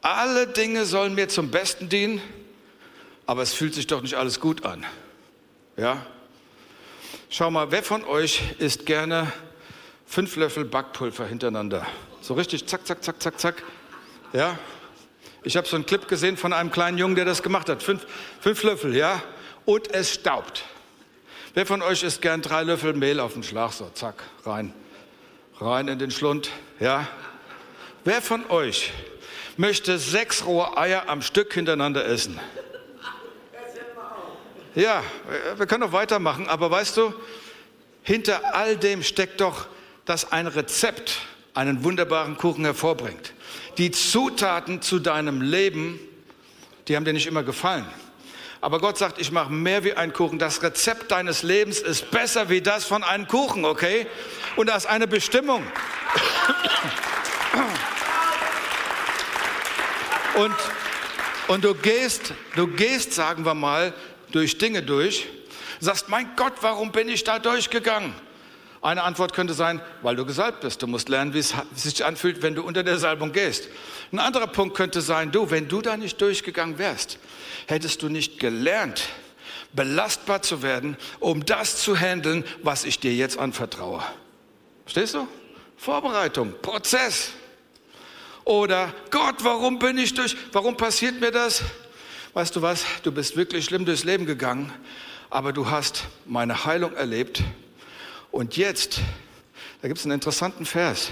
[0.01, 2.21] alle Dinge sollen mir zum Besten dienen,
[3.25, 4.85] aber es fühlt sich doch nicht alles gut an.
[5.75, 6.05] Ja?
[7.29, 9.31] Schau mal, wer von euch isst gerne
[10.05, 11.85] fünf Löffel Backpulver hintereinander?
[12.21, 13.63] So richtig zack, zack, zack, zack, zack.
[14.33, 14.57] Ja?
[15.47, 17.81] Ich habe so einen Clip gesehen von einem kleinen Jungen, der das gemacht hat.
[17.81, 18.05] Fünf,
[18.41, 19.23] fünf Löffel, ja?
[19.63, 20.65] Und es staubt.
[21.53, 23.71] Wer von euch isst gern drei Löffel Mehl auf den Schlag?
[23.71, 24.73] So, zack, rein.
[25.61, 26.49] Rein in den Schlund,
[26.81, 27.07] ja?
[28.03, 28.91] Wer von euch
[29.55, 32.37] möchte sechs rohe Eier am Stück hintereinander essen?
[34.75, 35.01] Ja,
[35.55, 37.13] wir können noch weitermachen, aber weißt du,
[38.03, 39.67] hinter all dem steckt doch
[40.03, 41.19] das ein Rezept
[41.53, 43.33] einen wunderbaren Kuchen hervorbringt.
[43.77, 45.99] Die Zutaten zu deinem Leben,
[46.87, 47.85] die haben dir nicht immer gefallen.
[48.59, 50.39] Aber Gott sagt, ich mache mehr wie ein Kuchen.
[50.39, 54.07] Das Rezept deines Lebens ist besser wie das von einem Kuchen, okay?
[54.55, 55.63] Und das ist eine Bestimmung.
[60.35, 60.55] Und,
[61.47, 63.93] und du gehst, du gehst, sagen wir mal,
[64.31, 65.27] durch Dinge durch,
[65.79, 68.13] sagst, mein Gott, warum bin ich da durchgegangen?
[68.81, 70.81] Eine Antwort könnte sein, weil du gesalbt bist.
[70.81, 73.69] Du musst lernen, wie es sich anfühlt, wenn du unter der Salbung gehst.
[74.11, 77.17] Ein anderer Punkt könnte sein, du, wenn du da nicht durchgegangen wärst,
[77.67, 79.09] hättest du nicht gelernt,
[79.73, 84.03] belastbar zu werden, um das zu handeln, was ich dir jetzt anvertraue.
[84.83, 85.27] Verstehst du?
[85.75, 87.31] Vorbereitung, Prozess.
[88.45, 91.63] Oder Gott, warum bin ich durch, warum passiert mir das?
[92.33, 94.71] Weißt du was, du bist wirklich schlimm durchs Leben gegangen,
[95.29, 97.43] aber du hast meine Heilung erlebt
[98.31, 98.99] und jetzt,
[99.81, 101.09] da gibt es einen interessanten Vers.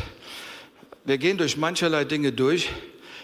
[1.04, 2.70] Wir gehen durch mancherlei Dinge durch,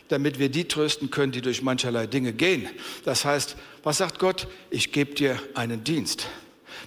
[0.08, 2.69] damit wir die trösten können, die durch mancherlei Dinge gehen.
[3.06, 4.47] Das heißt, was sagt Gott?
[4.69, 6.27] Ich gebe dir einen Dienst.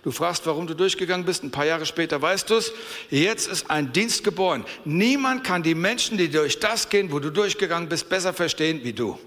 [0.02, 1.42] Du fragst, warum du durchgegangen bist.
[1.42, 2.72] Ein paar Jahre später weißt du es.
[3.10, 4.64] Jetzt ist ein Dienst geboren.
[4.84, 8.92] Niemand kann die Menschen, die durch das gehen, wo du durchgegangen bist, besser verstehen wie
[8.92, 9.18] du.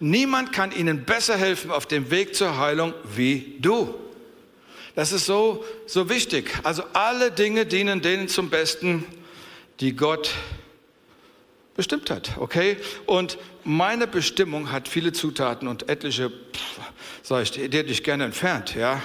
[0.00, 3.94] Niemand kann ihnen besser helfen auf dem Weg zur Heilung wie du.
[4.94, 6.50] Das ist so, so wichtig.
[6.62, 9.04] Also alle Dinge dienen denen zum Besten,
[9.80, 10.30] die Gott
[11.74, 12.76] bestimmt hat, okay?
[13.06, 16.30] Und meine Bestimmung hat viele Zutaten und etliche,
[17.22, 19.02] sage ich, die hätte ich gerne entfernt, ja?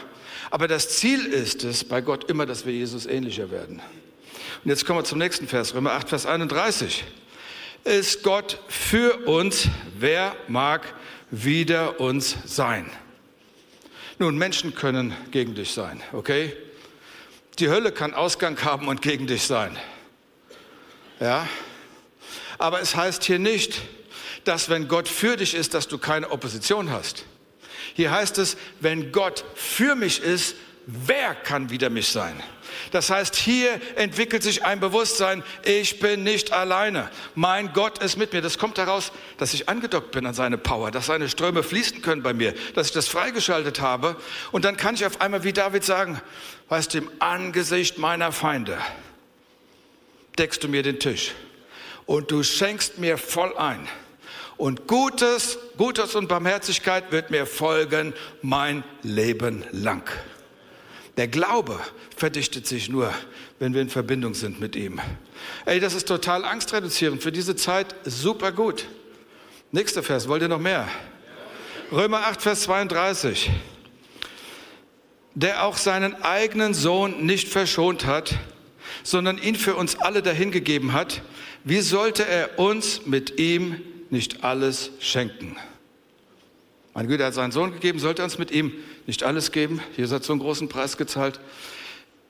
[0.50, 3.82] Aber das Ziel ist es bei Gott immer, dass wir Jesus ähnlicher werden.
[4.64, 7.06] Und jetzt kommen wir zum nächsten Vers, Römer 8, Vers 31.
[7.84, 10.94] Ist Gott für uns, wer mag
[11.32, 12.90] wider uns sein?
[14.20, 16.52] Nun, Menschen können gegen dich sein, okay?
[17.60, 19.78] Die Hölle kann Ausgang haben und gegen dich sein.
[21.20, 21.48] Ja?
[22.58, 23.82] Aber es heißt hier nicht,
[24.44, 27.26] dass wenn Gott für dich ist, dass du keine Opposition hast.
[27.94, 30.56] Hier heißt es, wenn Gott für mich ist,
[30.88, 32.42] wer kann wider mich sein?
[32.92, 37.10] Das heißt, hier entwickelt sich ein Bewusstsein, ich bin nicht alleine.
[37.36, 38.42] Mein Gott ist mit mir.
[38.42, 42.24] Das kommt daraus, dass ich angedockt bin an seine Power, dass seine Ströme fließen können
[42.24, 44.16] bei mir, dass ich das freigeschaltet habe.
[44.52, 46.22] Und dann kann ich auf einmal wie David sagen,
[46.70, 48.78] weißt du, im Angesicht meiner Feinde
[50.38, 51.34] deckst du mir den Tisch
[52.06, 53.88] und du schenkst mir voll ein.
[54.56, 60.10] Und Gutes, Gutes und Barmherzigkeit wird mir folgen mein Leben lang.
[61.18, 61.80] Der Glaube
[62.16, 63.12] verdichtet sich nur,
[63.60, 65.02] wenn wir in Verbindung sind mit ihm.
[65.66, 67.24] Ey, das ist total angstreduzierend.
[67.24, 68.88] Für diese Zeit super gut.
[69.72, 70.88] Nächster Vers, wollt ihr noch mehr?
[71.92, 73.50] Römer 8, Vers 32.
[75.34, 78.36] Der auch seinen eigenen Sohn nicht verschont hat,
[79.04, 81.22] sondern ihn für uns alle dahingegeben hat,
[81.64, 85.58] wie sollte er uns mit ihm nicht alles schenken?
[86.98, 88.72] Mein Güter hat seinen Sohn gegeben, sollte uns mit ihm
[89.06, 89.82] nicht alles geben?
[89.96, 91.40] Jesus hat so einen großen Preis gezahlt.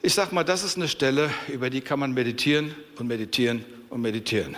[0.01, 4.01] Ich sag mal, das ist eine Stelle, über die kann man meditieren und meditieren und
[4.01, 4.57] meditieren.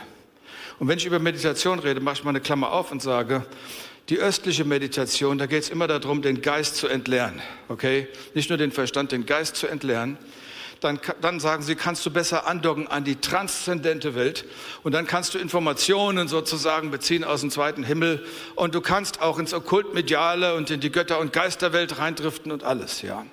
[0.79, 3.45] Und wenn ich über Meditation rede, mache ich mal eine Klammer auf und sage,
[4.09, 7.39] die östliche Meditation, da geht es immer darum, den Geist zu entleeren.
[7.67, 8.07] Okay?
[8.33, 10.17] Nicht nur den Verstand, den Geist zu entleeren
[10.79, 14.45] dann, dann sagen sie, kannst du besser andocken an die transzendente Welt
[14.83, 19.39] und dann kannst du Informationen sozusagen beziehen aus dem zweiten Himmel und du kannst auch
[19.39, 23.25] ins Okkultmediale und in die Götter- und Geisterwelt reindriften und alles, ja.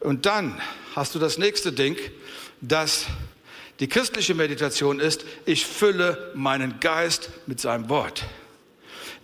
[0.00, 0.60] Und dann
[0.96, 1.96] hast du das nächste Ding,
[2.60, 3.06] das
[3.80, 8.24] die christliche Meditation ist, ich fülle meinen Geist mit seinem Wort.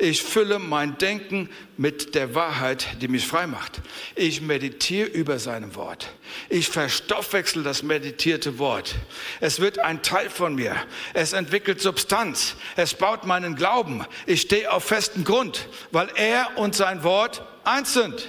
[0.01, 3.81] Ich fülle mein Denken mit der Wahrheit, die mich frei macht.
[4.15, 6.13] Ich meditiere über seinem Wort.
[6.49, 8.95] Ich verstoffwechsel das meditierte Wort.
[9.41, 10.77] Es wird ein Teil von mir.
[11.15, 12.55] Es entwickelt Substanz.
[12.77, 14.05] Es baut meinen Glauben.
[14.25, 18.29] Ich stehe auf festem Grund, weil er und sein Wort eins sind.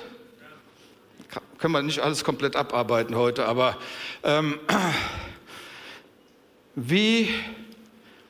[1.60, 3.78] Können wir nicht alles komplett abarbeiten heute, aber
[4.24, 4.60] ähm,
[6.76, 7.30] wie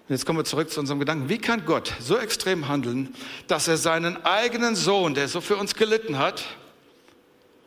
[0.10, 1.30] und jetzt kommen wir zurück zu unserem Gedanken.
[1.30, 3.14] Wie kann Gott so extrem handeln,
[3.46, 6.44] dass er seinen eigenen Sohn, der so für uns gelitten hat,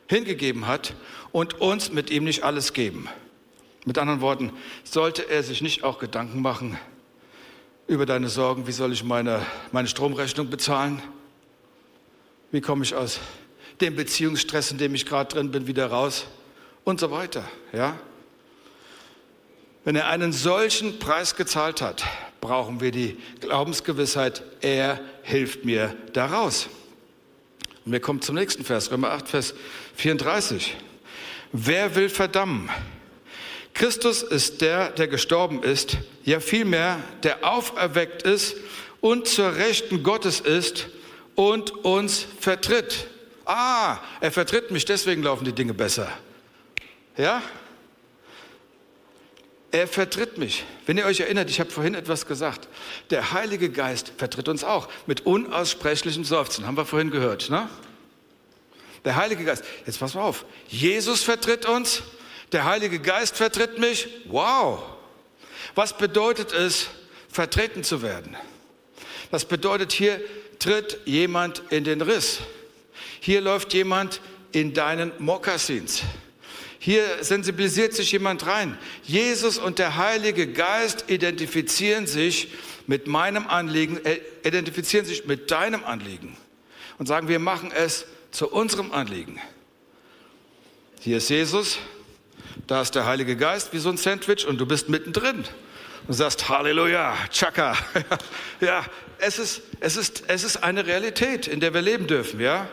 [0.08, 0.94] hingegeben hat
[1.30, 3.08] und uns mit ihm nicht alles geben?
[3.84, 4.52] Mit anderen Worten,
[4.82, 6.76] sollte er sich nicht auch Gedanken machen
[7.86, 11.00] über deine Sorgen, wie soll ich meine, meine Stromrechnung bezahlen?
[12.50, 13.20] Wie komme ich aus
[13.80, 16.26] dem Beziehungsstress, in dem ich gerade drin bin, wieder raus?
[16.82, 17.96] Und so weiter, ja?
[19.84, 22.04] Wenn er einen solchen Preis gezahlt hat,
[22.42, 26.68] brauchen wir die Glaubensgewissheit, er hilft mir daraus.
[27.86, 29.54] Und wir kommen zum nächsten Vers, Römer 8, Vers
[29.94, 30.76] 34.
[31.52, 32.68] Wer will verdammen?
[33.74, 38.56] Christus ist der, der gestorben ist, ja vielmehr, der auferweckt ist
[39.00, 40.88] und zur Rechten Gottes ist
[41.36, 43.06] und uns vertritt.
[43.44, 46.08] Ah, er vertritt mich, deswegen laufen die Dinge besser.
[47.16, 47.40] Ja?
[49.72, 50.64] Er vertritt mich.
[50.84, 52.68] Wenn ihr euch erinnert, ich habe vorhin etwas gesagt.
[53.08, 56.66] Der Heilige Geist vertritt uns auch mit unaussprechlichem Seufzen.
[56.66, 57.68] Haben wir vorhin gehört, ne?
[59.06, 59.64] Der Heilige Geist.
[59.86, 60.44] Jetzt pass mal auf.
[60.68, 62.02] Jesus vertritt uns.
[62.52, 64.08] Der Heilige Geist vertritt mich.
[64.26, 64.82] Wow.
[65.74, 66.88] Was bedeutet es,
[67.30, 68.36] vertreten zu werden?
[69.30, 70.20] Das bedeutet, hier
[70.58, 72.40] tritt jemand in den Riss.
[73.20, 74.20] Hier läuft jemand
[74.52, 76.02] in deinen Mokassins.
[76.84, 78.76] Hier sensibilisiert sich jemand rein.
[79.04, 82.48] Jesus und der Heilige Geist identifizieren sich
[82.88, 86.36] mit meinem Anliegen, äh, identifizieren sich mit deinem Anliegen
[86.98, 89.38] und sagen, wir machen es zu unserem Anliegen.
[90.98, 91.78] Hier ist Jesus,
[92.66, 95.44] da ist der Heilige Geist wie so ein Sandwich und du bist mittendrin
[96.08, 97.76] und sagst Halleluja, Chaka.
[98.60, 98.84] ja,
[99.18, 102.68] es ist, es, ist, es ist eine Realität, in der wir leben dürfen, ja.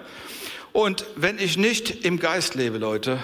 [0.71, 3.19] Und wenn ich nicht im Geist lebe, Leute,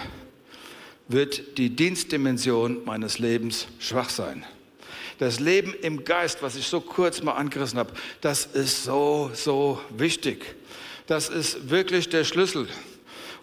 [1.08, 4.46] wird die Dienstdimension meines Lebens schwach sein.
[5.18, 9.80] Das Leben im Geist, was ich so kurz mal angerissen habe, das ist so, so
[9.90, 10.56] wichtig.
[11.08, 12.68] Das ist wirklich der Schlüssel.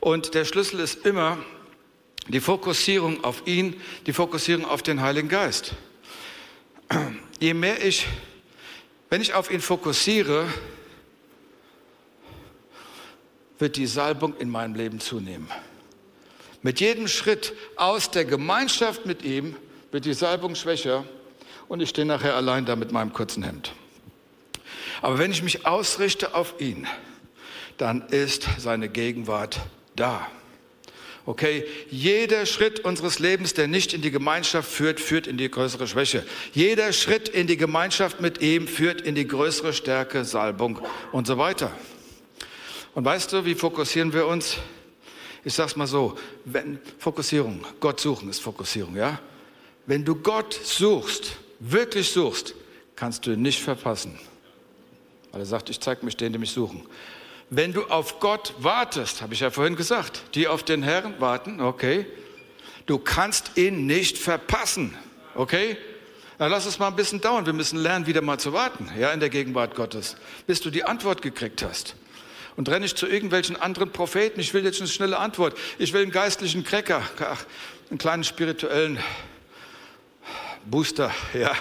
[0.01, 1.39] Und der Schlüssel ist immer
[2.29, 5.75] die Fokussierung auf ihn, die Fokussierung auf den Heiligen Geist.
[7.41, 8.07] Je mehr ich,
[9.09, 10.47] wenn ich auf ihn fokussiere,
[13.59, 15.49] wird die Salbung in meinem Leben zunehmen.
[16.63, 19.57] Mit jedem Schritt aus der Gemeinschaft mit ihm
[19.91, 21.05] wird die Salbung schwächer
[21.69, 23.73] und ich stehe nachher allein da mit meinem kurzen Hemd.
[25.01, 26.87] Aber wenn ich mich ausrichte auf ihn,
[27.79, 29.59] dann ist seine Gegenwart
[29.97, 30.29] da.
[31.25, 35.87] Okay, jeder Schritt unseres Lebens, der nicht in die Gemeinschaft führt, führt in die größere
[35.87, 36.25] Schwäche.
[36.53, 41.39] Jeder Schritt in die Gemeinschaft mit ihm führt in die größere Stärke, Salbung und so
[41.39, 41.73] weiter.
[42.95, 44.59] Und weißt du, wie fokussieren wir uns?
[45.45, 49.19] Ich sag's mal so, wenn Fokussierung, Gott suchen ist Fokussierung, ja?
[49.87, 52.55] Wenn du Gott suchst, wirklich suchst,
[52.95, 54.19] kannst du ihn nicht verpassen.
[55.33, 56.87] Weil er sagt, ich zeige mich denen, die mich suchen.
[57.51, 61.61] Wenn du auf Gott wartest, habe ich ja vorhin gesagt, die auf den Herrn warten,
[61.61, 62.07] okay,
[62.87, 64.95] du kannst ihn nicht verpassen,
[65.35, 65.77] okay?
[66.39, 67.47] Dann lass es mal ein bisschen dauern.
[67.47, 70.85] Wir müssen lernen, wieder mal zu warten, ja, in der Gegenwart Gottes, bis du die
[70.85, 71.97] Antwort gekriegt hast.
[72.57, 74.41] Und renne ich zu irgendwelchen anderen Propheten.
[74.41, 75.57] Ich will jetzt eine schnelle Antwort.
[75.79, 77.03] Ich will einen geistlichen Cracker,
[77.91, 78.99] einen kleinen spirituellen
[80.65, 81.53] Booster, ja,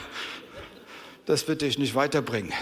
[1.25, 2.53] das wird dich nicht weiterbringen.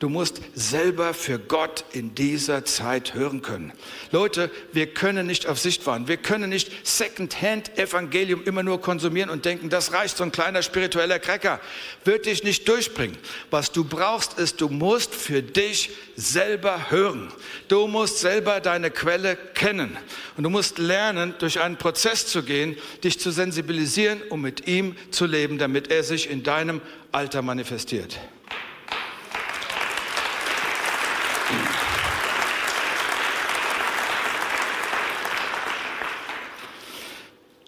[0.00, 3.72] Du musst selber für Gott in dieser Zeit hören können.
[4.10, 6.08] Leute, wir können nicht auf Sicht warten.
[6.08, 11.20] Wir können nicht Secondhand-Evangelium immer nur konsumieren und denken, das reicht, so ein kleiner spiritueller
[11.20, 11.60] Cracker.
[12.04, 13.16] Wird dich nicht durchbringen.
[13.50, 17.32] Was du brauchst, ist, du musst für dich selber hören.
[17.68, 19.96] Du musst selber deine Quelle kennen.
[20.36, 24.96] Und du musst lernen, durch einen Prozess zu gehen, dich zu sensibilisieren, um mit ihm
[25.12, 26.80] zu leben, damit er sich in deinem
[27.12, 28.18] Alter manifestiert.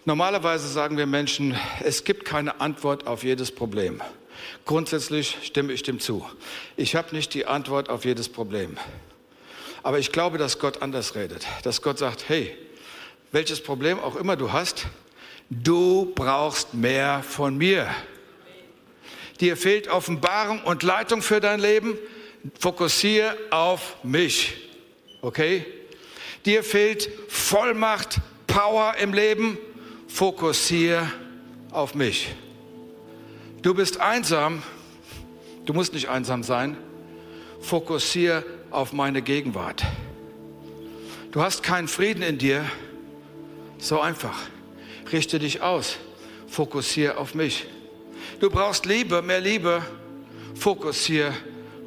[0.06, 4.00] Normalerweise sagen wir Menschen, es gibt keine Antwort auf jedes Problem.
[4.64, 6.24] Grundsätzlich stimme ich dem zu.
[6.76, 8.76] Ich habe nicht die Antwort auf jedes Problem.
[9.82, 11.44] Aber ich glaube, dass Gott anders redet.
[11.64, 12.56] Dass Gott sagt, hey,
[13.32, 14.86] welches Problem auch immer du hast,
[15.50, 17.92] du brauchst mehr von mir.
[19.40, 21.98] Dir fehlt Offenbarung und Leitung für dein Leben.
[22.60, 24.54] Fokussiere auf mich.
[25.20, 25.66] Okay?
[26.44, 29.58] Dir fehlt Vollmacht, Power im Leben
[30.16, 31.12] fokussiere
[31.72, 32.34] auf mich.
[33.60, 34.62] Du bist einsam,
[35.66, 36.74] du musst nicht einsam sein,
[37.60, 39.84] fokussiere auf meine Gegenwart.
[41.32, 42.64] Du hast keinen Frieden in dir,
[43.76, 44.38] so einfach.
[45.12, 45.98] Richte dich aus,
[46.48, 47.66] fokussiere auf mich.
[48.40, 49.82] Du brauchst Liebe, mehr Liebe,
[50.54, 51.34] fokussiere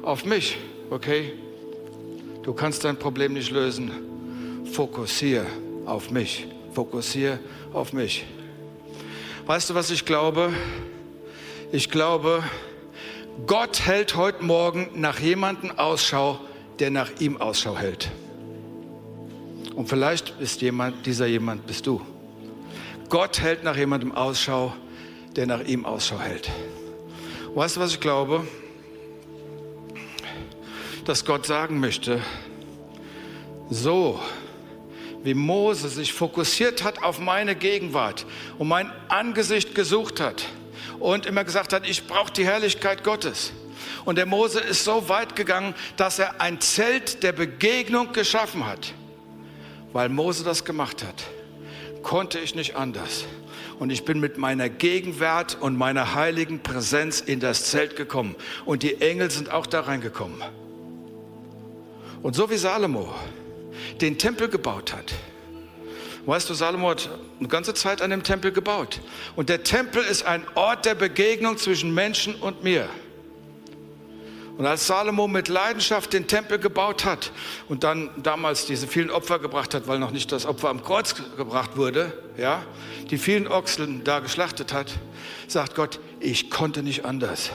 [0.02, 0.56] auf mich,
[0.88, 1.32] okay?
[2.44, 3.90] Du kannst dein Problem nicht lösen,
[4.72, 5.46] fokussiere
[5.84, 7.38] auf mich, fokussiere
[7.72, 8.24] auf mich.
[9.46, 10.52] Weißt du, was ich glaube?
[11.72, 12.42] Ich glaube,
[13.46, 16.38] Gott hält heute Morgen nach jemandem Ausschau,
[16.78, 18.10] der nach ihm Ausschau hält.
[19.74, 22.00] Und vielleicht ist jemand, dieser jemand bist du.
[23.08, 24.74] Gott hält nach jemandem Ausschau,
[25.36, 26.50] der nach ihm Ausschau hält.
[27.54, 28.46] Weißt du, was ich glaube?
[31.04, 32.20] Dass Gott sagen möchte,
[33.70, 34.20] so
[35.22, 38.26] wie Mose sich fokussiert hat auf meine Gegenwart
[38.58, 40.46] und mein Angesicht gesucht hat
[40.98, 43.52] und immer gesagt hat, ich brauche die Herrlichkeit Gottes.
[44.04, 48.94] Und der Mose ist so weit gegangen, dass er ein Zelt der Begegnung geschaffen hat.
[49.92, 51.24] Weil Mose das gemacht hat,
[52.02, 53.24] konnte ich nicht anders.
[53.78, 58.36] Und ich bin mit meiner Gegenwart und meiner heiligen Präsenz in das Zelt gekommen.
[58.64, 60.42] Und die Engel sind auch da reingekommen.
[62.22, 63.14] Und so wie Salomo
[64.00, 65.14] den Tempel gebaut hat.
[66.26, 69.00] Weißt du, Salomo hat eine ganze Zeit an dem Tempel gebaut.
[69.36, 72.88] Und der Tempel ist ein Ort der Begegnung zwischen Menschen und mir.
[74.58, 77.32] Und als Salomo mit Leidenschaft den Tempel gebaut hat
[77.70, 81.14] und dann damals diese vielen Opfer gebracht hat, weil noch nicht das Opfer am Kreuz
[81.38, 82.62] gebracht wurde, ja,
[83.10, 84.92] die vielen Ochseln da geschlachtet hat,
[85.48, 87.50] sagt Gott, ich konnte nicht anders.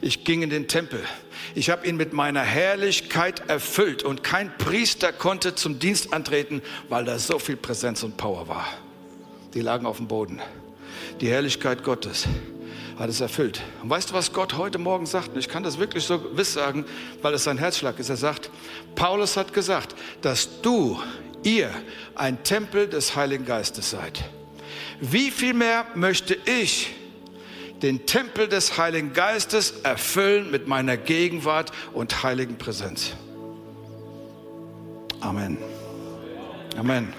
[0.00, 1.02] Ich ging in den Tempel
[1.54, 7.04] ich habe ihn mit meiner Herrlichkeit erfüllt und kein Priester konnte zum Dienst antreten, weil
[7.04, 8.66] da so viel Präsenz und Power war.
[9.54, 10.40] Die lagen auf dem Boden.
[11.20, 12.26] Die Herrlichkeit Gottes
[12.98, 13.62] hat es erfüllt.
[13.82, 15.30] Und weißt du, was Gott heute Morgen sagt?
[15.30, 16.84] Und ich kann das wirklich so gewiss sagen,
[17.22, 18.10] weil es sein Herzschlag ist.
[18.10, 18.50] Er sagt,
[18.94, 21.00] Paulus hat gesagt, dass du
[21.42, 21.70] ihr
[22.14, 24.22] ein Tempel des Heiligen Geistes seid.
[25.00, 26.90] Wie viel mehr möchte ich
[27.82, 33.12] den Tempel des Heiligen Geistes erfüllen mit meiner Gegenwart und heiligen Präsenz?
[35.20, 35.58] Amen.
[36.76, 37.12] Amen.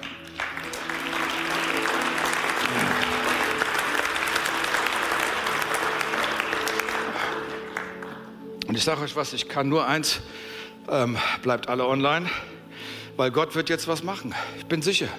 [8.68, 10.22] Und ich sage euch was, ich kann nur eins,
[10.90, 12.30] ähm, bleibt alle online,
[13.18, 14.34] weil Gott wird jetzt was machen.
[14.58, 15.10] Ich bin sicher.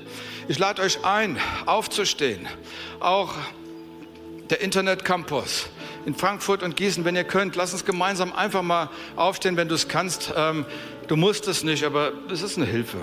[0.48, 2.48] Ich lade euch ein, aufzustehen.
[2.98, 3.34] Auch
[4.52, 5.70] der Internet Campus
[6.04, 9.74] in Frankfurt und Gießen, wenn ihr könnt, lasst uns gemeinsam einfach mal aufstehen, wenn du
[9.74, 10.30] es kannst.
[10.36, 10.66] Ähm,
[11.08, 12.98] du musst es nicht, aber es ist eine Hilfe.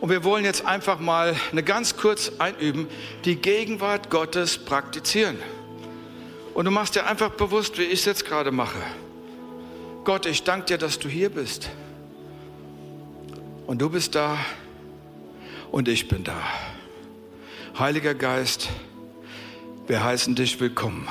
[0.00, 2.88] Und wir wollen jetzt einfach mal eine ganz kurz einüben,
[3.24, 5.38] die Gegenwart Gottes praktizieren.
[6.52, 8.82] Und du machst dir einfach bewusst, wie ich es jetzt gerade mache.
[10.02, 11.70] Gott, ich danke dir, dass du hier bist.
[13.68, 14.36] Und du bist da
[15.70, 16.42] und ich bin da.
[17.78, 18.68] Heiliger Geist,
[19.86, 21.08] wir heißen dich willkommen.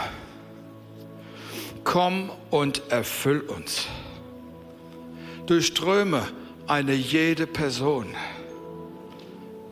[1.83, 3.87] Komm und erfüll uns.
[5.45, 6.27] Durchströme
[6.67, 8.07] eine jede Person.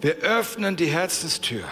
[0.01, 1.63] Wir öffnen die Herzenstür.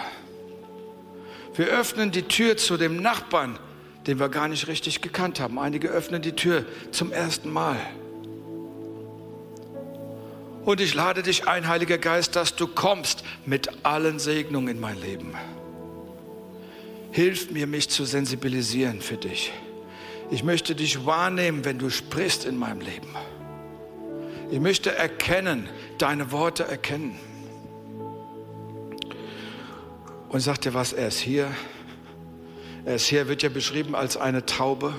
[1.54, 3.58] Wir öffnen die Tür zu dem Nachbarn,
[4.06, 5.58] den wir gar nicht richtig gekannt haben.
[5.58, 7.76] Einige öffnen die Tür zum ersten Mal.
[10.64, 15.00] Und ich lade dich ein, Heiliger Geist, dass du kommst mit allen Segnungen in mein
[15.00, 15.34] Leben.
[17.12, 19.52] Hilf mir, mich zu sensibilisieren für dich.
[20.30, 23.14] Ich möchte dich wahrnehmen, wenn du sprichst in meinem Leben.
[24.50, 27.18] Ich möchte erkennen, deine Worte erkennen.
[30.30, 31.48] Und sag dir was, er ist hier,
[32.86, 34.94] er ist hier, wird ja beschrieben als eine Taube.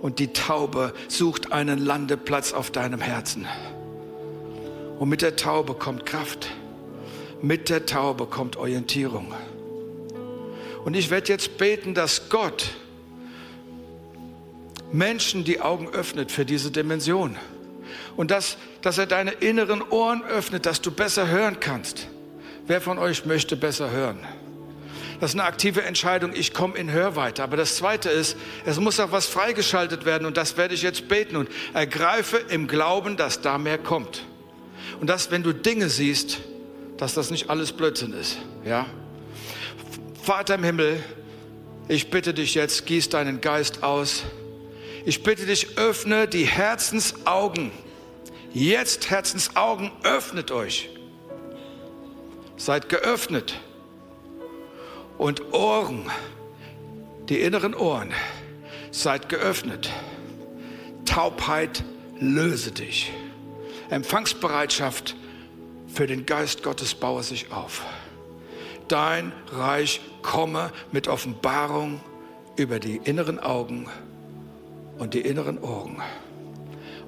[0.00, 3.46] Und die Taube sucht einen Landeplatz auf deinem Herzen.
[4.98, 6.50] Und mit der Taube kommt Kraft.
[7.40, 9.32] Mit der Taube kommt Orientierung.
[10.84, 12.70] Und ich werde jetzt beten, dass Gott
[14.92, 17.36] Menschen die Augen öffnet für diese Dimension.
[18.16, 22.08] Und dass, dass er deine inneren Ohren öffnet, dass du besser hören kannst.
[22.66, 24.20] Wer von euch möchte besser hören?
[25.20, 27.42] Das ist eine aktive Entscheidung, ich komme in Hörweite.
[27.44, 31.08] Aber das Zweite ist, es muss auch was freigeschaltet werden und das werde ich jetzt
[31.08, 34.24] beten und ergreife im Glauben, dass da mehr kommt.
[35.00, 36.40] Und dass, wenn du Dinge siehst,
[36.98, 38.38] dass das nicht alles Blödsinn ist.
[38.64, 38.86] Ja?
[40.22, 41.02] Vater im Himmel,
[41.88, 44.22] ich bitte dich jetzt, gieß deinen Geist aus.
[45.04, 47.72] Ich bitte dich, öffne die Herzensaugen.
[48.52, 50.90] Jetzt Herzensaugen, öffnet euch.
[52.56, 53.58] Seid geöffnet
[55.18, 56.08] und Ohren,
[57.28, 58.14] die inneren Ohren,
[58.92, 59.90] seid geöffnet.
[61.04, 61.82] Taubheit,
[62.20, 63.10] löse dich.
[63.90, 65.16] Empfangsbereitschaft
[65.92, 67.82] für den Geist Gottes baue sich auf.
[68.92, 71.98] Dein Reich komme mit Offenbarung
[72.56, 73.86] über die inneren Augen
[74.98, 76.02] und die inneren Ohren.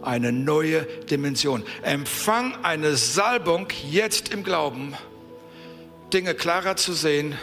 [0.01, 1.63] Eine neue Dimension.
[1.83, 4.95] Empfang eine Salbung jetzt im Glauben,
[6.11, 7.35] Dinge klarer zu sehen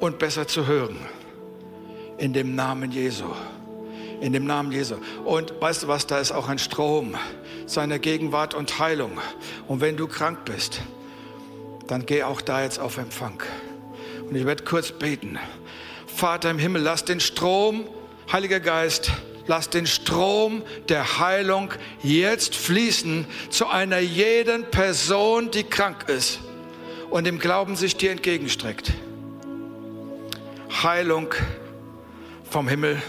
[0.00, 0.96] und besser zu hören.
[2.18, 3.26] In dem Namen Jesu.
[4.20, 4.96] In dem Namen Jesu.
[5.24, 7.14] Und weißt du was, da ist auch ein Strom
[7.66, 9.12] seiner Gegenwart und Heilung.
[9.68, 10.80] Und wenn du krank bist,
[11.86, 13.42] dann geh auch da jetzt auf Empfang.
[14.28, 15.38] Und ich werde kurz beten.
[16.06, 17.88] Vater im Himmel, lass den Strom,
[18.32, 19.10] Heiliger Geist,
[19.46, 21.70] lass den Strom der Heilung
[22.02, 26.40] jetzt fließen zu einer jeden Person, die krank ist
[27.10, 28.92] und im Glauben sich dir entgegenstreckt.
[30.82, 31.34] Heilung
[32.48, 33.00] vom Himmel.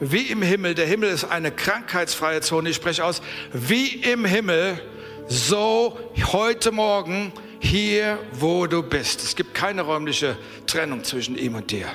[0.00, 4.80] Wie im Himmel, der Himmel ist eine krankheitsfreie Zone, ich spreche aus, wie im Himmel,
[5.28, 5.98] so
[6.32, 7.32] heute Morgen
[7.64, 9.22] hier, wo du bist.
[9.22, 10.36] Es gibt keine räumliche
[10.66, 11.88] Trennung zwischen ihm und dir.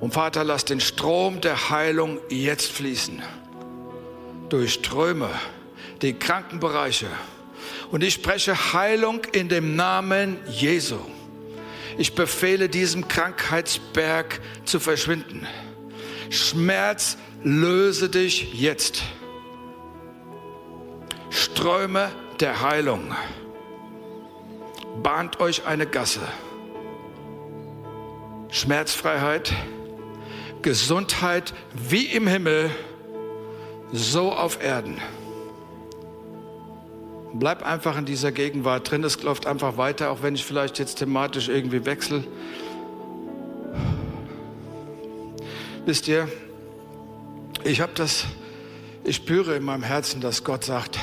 [0.00, 3.22] Und Vater, lass den Strom der Heilung jetzt fließen.
[4.48, 5.30] Durchströme
[6.00, 7.06] die Krankenbereiche.
[7.90, 10.98] Und ich spreche Heilung in dem Namen Jesu.
[11.98, 15.46] Ich befehle diesem Krankheitsberg zu verschwinden.
[16.30, 19.02] Schmerz, löse dich jetzt.
[21.30, 22.10] Ströme
[22.40, 23.14] der Heilung.
[25.00, 26.20] Bahnt euch eine Gasse.
[28.50, 29.52] Schmerzfreiheit,
[30.60, 32.70] Gesundheit wie im Himmel,
[33.92, 35.00] so auf Erden.
[37.34, 39.02] Bleib einfach in dieser Gegenwart drin.
[39.04, 42.24] Es läuft einfach weiter, auch wenn ich vielleicht jetzt thematisch irgendwie wechsle.
[45.86, 46.28] Wisst ihr,
[47.64, 48.26] ich habe das,
[49.04, 50.98] ich spüre in meinem Herzen, dass Gott sagt,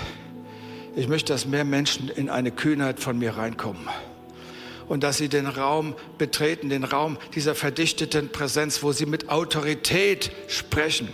[0.96, 3.88] Ich möchte, dass mehr Menschen in eine Kühnheit von mir reinkommen
[4.88, 10.32] und dass sie den Raum betreten, den Raum dieser verdichteten Präsenz, wo sie mit Autorität
[10.48, 11.10] sprechen,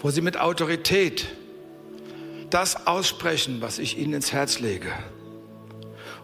[0.00, 1.26] wo sie mit Autorität
[2.48, 4.90] das aussprechen, was ich ihnen ins Herz lege.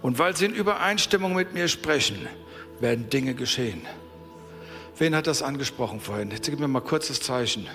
[0.03, 2.27] Und weil sie in Übereinstimmung mit mir sprechen,
[2.81, 3.83] werden Dinge geschehen.
[4.99, 6.31] Wen hat das angesprochen vorhin?
[6.31, 7.67] Jetzt gib mir mal kurz das Zeichen.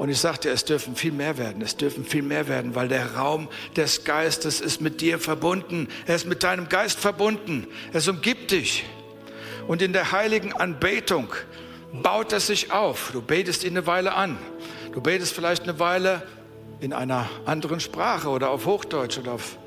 [0.00, 3.16] Und ich sagte, es dürfen viel mehr werden, es dürfen viel mehr werden, weil der
[3.16, 5.88] Raum des Geistes ist mit dir verbunden.
[6.06, 7.66] Er ist mit deinem Geist verbunden.
[7.92, 8.86] Es umgibt dich.
[9.68, 11.28] Und in der heiligen Anbetung
[11.92, 13.10] baut es sich auf.
[13.12, 14.38] Du betest ihn eine Weile an.
[14.92, 16.22] Du betest vielleicht eine Weile
[16.80, 19.58] in einer anderen Sprache oder auf Hochdeutsch oder auf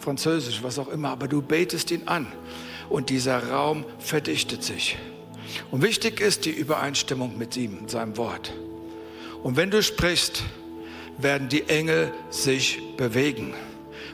[0.00, 2.26] Französisch, was auch immer, aber du betest ihn an.
[2.90, 4.98] Und dieser Raum verdichtet sich.
[5.70, 8.52] Und wichtig ist die Übereinstimmung mit ihm, seinem Wort.
[9.42, 10.42] Und wenn du sprichst,
[11.18, 13.54] werden die Engel sich bewegen.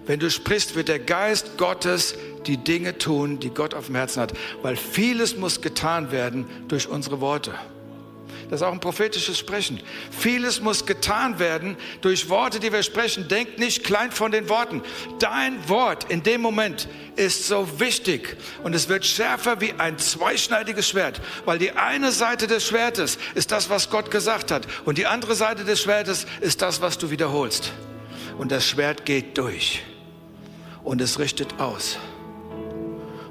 [0.07, 2.15] Wenn du sprichst, wird der Geist Gottes
[2.47, 6.89] die Dinge tun, die Gott auf dem Herzen hat, weil vieles muss getan werden durch
[6.89, 7.55] unsere Worte.
[8.55, 9.81] Das ist auch ein prophetisches Sprechen.
[10.17, 13.27] Vieles muss getan werden durch Worte, die wir sprechen.
[13.27, 14.81] Denk nicht klein von den Worten.
[15.19, 20.89] Dein Wort in dem Moment ist so wichtig und es wird schärfer wie ein zweischneidiges
[20.89, 25.07] Schwert, weil die eine Seite des Schwertes ist das, was Gott gesagt hat und die
[25.07, 27.73] andere Seite des Schwertes ist das, was du wiederholst.
[28.39, 29.83] Und das Schwert geht durch
[30.85, 31.99] und es richtet aus.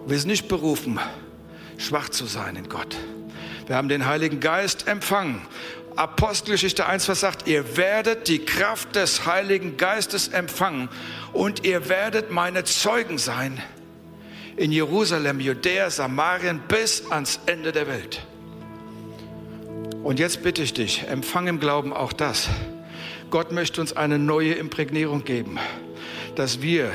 [0.06, 1.00] Wir sind nicht berufen,
[1.78, 2.98] schwach zu sein in Gott.
[3.68, 5.42] Wir haben den Heiligen Geist empfangen.
[5.96, 10.90] Apostelgeschichte 1, was sagt, ihr werdet die Kraft des Heiligen Geistes empfangen
[11.34, 13.62] und ihr werdet meine Zeugen sein
[14.56, 18.26] in Jerusalem, Judäa, Samarien bis ans Ende der Welt.
[20.04, 22.50] Und jetzt bitte ich dich, empfang im Glauben auch das.
[23.30, 25.60] Gott möchte uns eine neue Imprägnierung geben,
[26.36, 26.92] dass wir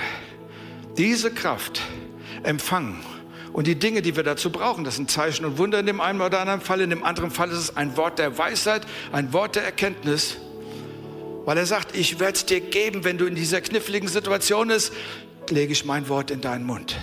[0.97, 1.81] diese Kraft
[2.43, 3.01] empfangen
[3.59, 6.21] und die Dinge, die wir dazu brauchen, das sind Zeichen und Wunder in dem einen
[6.21, 6.81] oder anderen Fall.
[6.81, 10.37] In dem anderen Fall ist es ein Wort der Weisheit, ein Wort der Erkenntnis.
[11.45, 14.93] Weil er sagt, ich werde es dir geben, wenn du in dieser kniffligen Situation bist,
[15.51, 16.97] lege ich mein Wort in deinen Mund.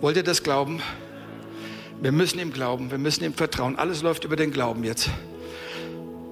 [0.00, 0.82] Wollt ihr das glauben?
[2.00, 3.76] Wir müssen ihm glauben, wir müssen ihm vertrauen.
[3.76, 5.10] Alles läuft über den Glauben jetzt.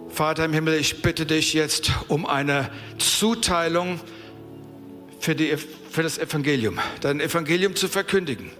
[0.08, 2.68] Vater im Himmel, ich bitte dich jetzt um eine
[2.98, 4.00] Zuteilung
[5.20, 8.50] für, die, für das Evangelium, dein Evangelium zu verkündigen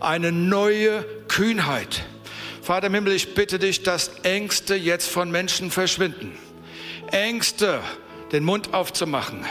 [0.00, 2.04] eine neue Kühnheit.
[2.62, 6.36] Vater im Himmel, ich bitte dich, dass Ängste jetzt von Menschen verschwinden.
[7.10, 7.80] Ängste,
[8.32, 9.44] den Mund aufzumachen.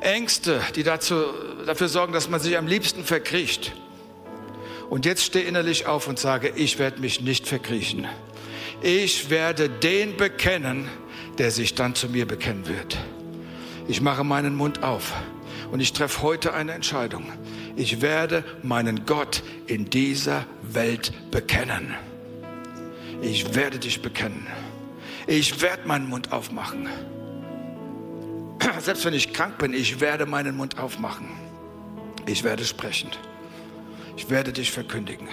[0.00, 1.24] Ängste, die dazu,
[1.66, 3.72] dafür sorgen, dass man sich am liebsten verkriecht.
[4.88, 8.06] Und jetzt stehe innerlich auf und sage, ich werde mich nicht verkriechen.
[8.82, 10.88] Ich werde den bekennen,
[11.38, 12.98] der sich dann zu mir bekennen wird.
[13.88, 15.12] Ich mache meinen Mund auf
[15.70, 17.24] und ich treffe heute eine Entscheidung
[17.76, 21.94] ich werde meinen Gott in dieser Welt bekennen.
[23.22, 24.46] Ich werde dich bekennen.
[25.26, 26.88] Ich werde meinen Mund aufmachen.
[28.80, 31.28] Selbst wenn ich krank bin, ich werde meinen Mund aufmachen.
[32.26, 33.10] Ich werde sprechen.
[34.16, 35.28] Ich werde dich verkündigen.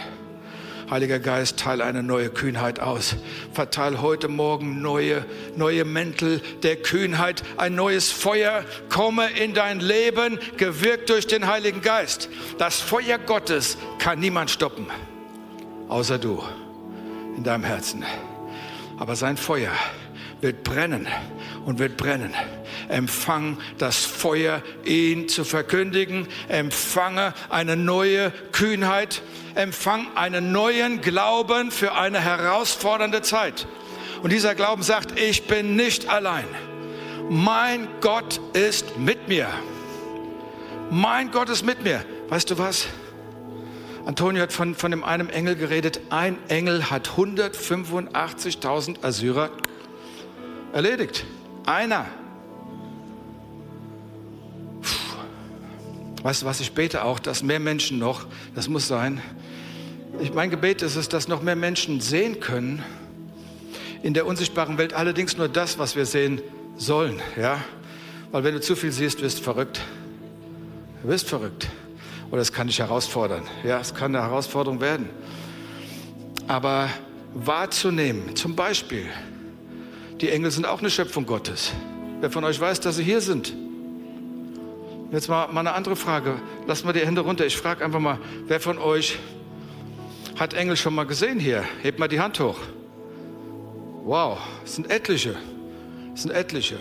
[0.89, 3.15] Heiliger Geist, teile eine neue Kühnheit aus.
[3.53, 5.23] Verteil heute Morgen neue,
[5.55, 8.65] neue Mäntel der Kühnheit, ein neues Feuer.
[8.89, 12.29] Komme in dein Leben, gewirkt durch den Heiligen Geist.
[12.57, 14.87] Das Feuer Gottes kann niemand stoppen,
[15.89, 16.43] außer du
[17.37, 18.03] in deinem Herzen.
[18.97, 19.71] Aber sein Feuer
[20.41, 21.07] wird brennen
[21.65, 22.33] und wird brennen.
[22.89, 26.27] Empfang das Feuer, ihn zu verkündigen.
[26.49, 29.21] Empfange eine neue Kühnheit
[29.55, 33.67] empfang einen neuen Glauben für eine herausfordernde Zeit.
[34.21, 36.45] Und dieser Glauben sagt, ich bin nicht allein.
[37.29, 39.47] Mein Gott ist mit mir.
[40.89, 42.03] Mein Gott ist mit mir.
[42.29, 42.87] Weißt du was?
[44.05, 46.01] Antonio hat von, von dem einem Engel geredet.
[46.09, 49.51] Ein Engel hat 185.000 Assyrer
[50.73, 51.25] erledigt.
[51.65, 52.05] Einer.
[56.21, 59.21] Weißt du was, ich bete auch, dass mehr Menschen noch, das muss sein,
[60.21, 62.83] ich, mein Gebet ist es, dass noch mehr Menschen sehen können
[64.03, 66.41] in der unsichtbaren Welt, allerdings nur das, was wir sehen
[66.75, 67.21] sollen.
[67.37, 67.61] Ja?
[68.31, 69.81] Weil wenn du zu viel siehst, wirst du verrückt.
[71.03, 71.67] Du wirst verrückt.
[72.31, 73.43] Oder es kann dich herausfordern.
[73.63, 75.09] Ja, es kann eine Herausforderung werden.
[76.47, 76.89] Aber
[77.33, 79.05] wahrzunehmen, zum Beispiel,
[80.19, 81.71] die Engel sind auch eine Schöpfung Gottes.
[82.19, 83.53] Wer von euch weiß, dass sie hier sind?
[85.11, 86.35] Jetzt mal, eine andere Frage.
[86.67, 87.45] Lasst mal die Hände runter.
[87.45, 89.17] Ich frage einfach mal, wer von euch
[90.37, 91.63] hat Engel schon mal gesehen hier?
[91.81, 92.59] Hebt mal die Hand hoch.
[94.03, 95.35] Wow, es sind etliche.
[96.13, 96.77] Es sind etliche.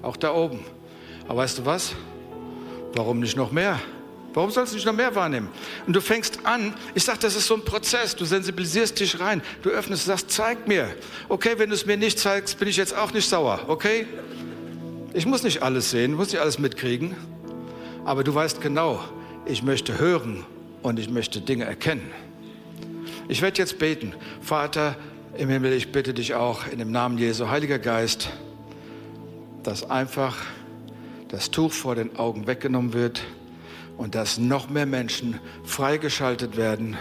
[0.00, 0.60] Auch da oben.
[1.26, 1.94] Aber weißt du was?
[2.94, 3.80] Warum nicht noch mehr?
[4.32, 5.48] Warum sollst du nicht noch mehr wahrnehmen?
[5.86, 9.42] Und du fängst an, ich sage, das ist so ein Prozess, du sensibilisierst dich rein,
[9.62, 10.88] du öffnest, sagst, zeig mir.
[11.28, 14.06] Okay, wenn du es mir nicht zeigst, bin ich jetzt auch nicht sauer, okay?
[15.12, 17.14] Ich muss nicht alles sehen, muss nicht alles mitkriegen,
[18.04, 19.00] aber du weißt genau,
[19.46, 20.44] ich möchte hören
[20.82, 22.10] und ich möchte Dinge erkennen.
[23.28, 24.14] Ich werde jetzt beten.
[24.40, 24.96] Vater
[25.36, 28.30] im Himmel, ich bitte dich auch in dem Namen Jesu, Heiliger Geist,
[29.62, 30.36] dass einfach
[31.28, 33.22] das Tuch vor den Augen weggenommen wird
[33.96, 36.96] und dass noch mehr Menschen freigeschaltet werden,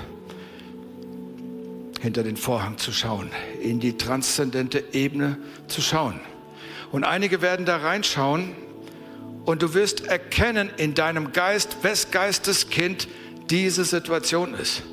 [1.99, 3.29] hinter den Vorhang zu schauen,
[3.61, 5.37] in die transzendente Ebene
[5.67, 6.19] zu schauen.
[6.91, 8.55] Und einige werden da reinschauen
[9.45, 13.07] und du wirst erkennen in deinem Geist, wes Geistes Kind
[13.49, 14.83] diese Situation ist.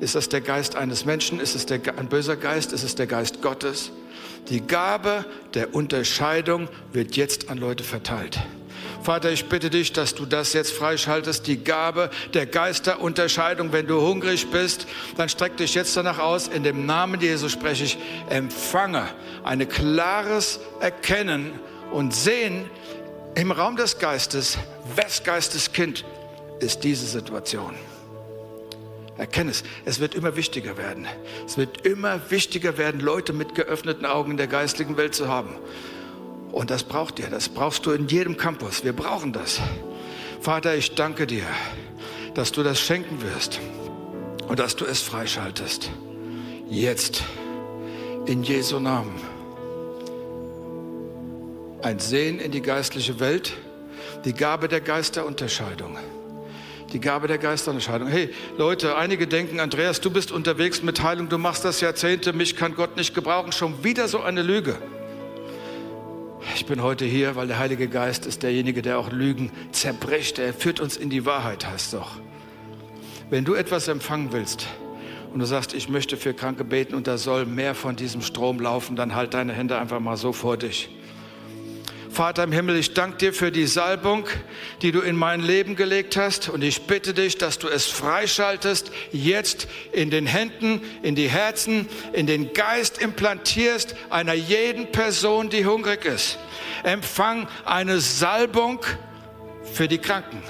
[0.00, 1.38] Ist das der Geist eines Menschen?
[1.38, 2.72] Ist es der, ein böser Geist?
[2.72, 3.92] Ist es der Geist Gottes?
[4.48, 5.24] Die Gabe
[5.54, 8.40] der Unterscheidung wird jetzt an Leute verteilt.
[9.02, 13.72] Vater, ich bitte dich, dass du das jetzt freischaltest, die Gabe der Geisterunterscheidung.
[13.72, 14.86] Wenn du hungrig bist,
[15.16, 16.48] dann streck dich jetzt danach aus.
[16.48, 19.08] In dem Namen Jesu spreche ich, empfange
[19.44, 21.52] ein klares Erkennen
[21.92, 22.64] und Sehen
[23.34, 24.58] im Raum des Geistes,
[24.94, 26.04] wes Geistes Kind
[26.60, 27.74] ist diese Situation.
[29.18, 29.62] Erkenne es.
[29.84, 31.06] Es wird immer wichtiger werden.
[31.46, 35.50] Es wird immer wichtiger werden, Leute mit geöffneten Augen in der geistlichen Welt zu haben.
[36.50, 38.84] Und das braucht ihr, das brauchst du in jedem Campus.
[38.84, 39.60] Wir brauchen das.
[40.40, 41.46] Vater, ich danke dir,
[42.34, 43.60] dass du das schenken wirst
[44.48, 45.90] und dass du es freischaltest.
[46.68, 47.22] Jetzt,
[48.26, 49.31] in Jesu Namen.
[51.82, 53.54] Ein Sehen in die geistliche Welt,
[54.24, 55.98] die Gabe der Geisterunterscheidung.
[56.92, 58.06] Die Gabe der Geisterunterscheidung.
[58.06, 62.54] Hey Leute, einige denken, Andreas, du bist unterwegs mit Heilung, du machst das Jahrzehnte, mich
[62.54, 63.50] kann Gott nicht gebrauchen.
[63.50, 64.76] Schon wieder so eine Lüge.
[66.54, 70.38] Ich bin heute hier, weil der Heilige Geist ist derjenige, der auch Lügen zerbricht.
[70.38, 72.12] Er führt uns in die Wahrheit, heißt doch.
[73.28, 74.68] Wenn du etwas empfangen willst
[75.32, 78.60] und du sagst, ich möchte für Kranke beten und da soll mehr von diesem Strom
[78.60, 80.88] laufen, dann halt deine Hände einfach mal so vor dich.
[82.12, 84.28] Vater im Himmel, ich danke dir für die Salbung,
[84.82, 86.50] die du in mein Leben gelegt hast.
[86.50, 91.88] Und ich bitte dich, dass du es freischaltest, jetzt in den Händen, in die Herzen,
[92.12, 96.38] in den Geist implantierst einer jeden Person, die hungrig ist.
[96.82, 98.80] Empfang eine Salbung
[99.72, 100.42] für die Kranken.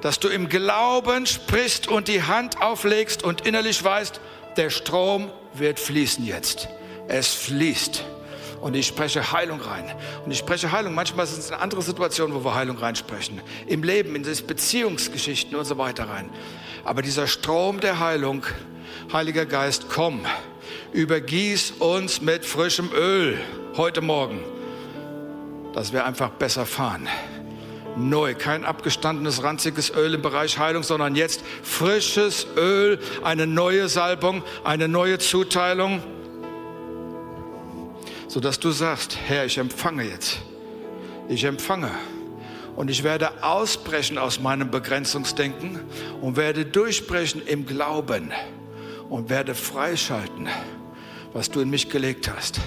[0.00, 4.20] Dass du im Glauben sprichst und die Hand auflegst und innerlich weißt,
[4.56, 6.68] der Strom wird fließen jetzt.
[7.06, 8.04] Es fließt
[8.60, 9.90] und ich spreche Heilung rein.
[10.24, 10.94] Und ich spreche Heilung.
[10.94, 13.40] Manchmal sind es andere Situationen, wo wir Heilung reinsprechen.
[13.66, 16.28] Im Leben, in Beziehungsgeschichten und so weiter rein.
[16.84, 18.44] Aber dieser Strom der Heilung,
[19.12, 20.24] Heiliger Geist, komm,
[20.92, 23.38] übergieß uns mit frischem Öl
[23.76, 24.40] heute Morgen,
[25.72, 27.08] dass wir einfach besser fahren.
[27.96, 34.42] Neu, kein abgestandenes, ranziges Öl im Bereich Heilung, sondern jetzt frisches Öl, eine neue Salbung,
[34.64, 36.02] eine neue Zuteilung
[38.30, 40.38] sodass du sagst, Herr, ich empfange jetzt.
[41.28, 41.90] Ich empfange.
[42.76, 45.80] Und ich werde ausbrechen aus meinem Begrenzungsdenken
[46.20, 48.30] und werde durchbrechen im Glauben
[49.08, 50.48] und werde freischalten,
[51.32, 52.60] was du in mich gelegt hast.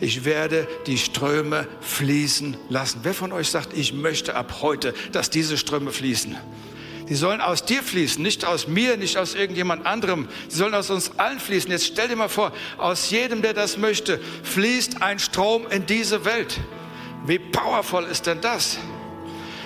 [0.00, 3.00] Ich werde die Ströme fließen lassen.
[3.02, 6.38] Wer von euch sagt, ich möchte ab heute, dass diese Ströme fließen?
[7.08, 10.28] Die sollen aus dir fließen, nicht aus mir, nicht aus irgendjemand anderem.
[10.48, 11.70] Sie sollen aus uns allen fließen.
[11.70, 16.24] Jetzt stell dir mal vor, aus jedem, der das möchte, fließt ein Strom in diese
[16.24, 16.60] Welt.
[17.26, 18.78] Wie powerful ist denn das?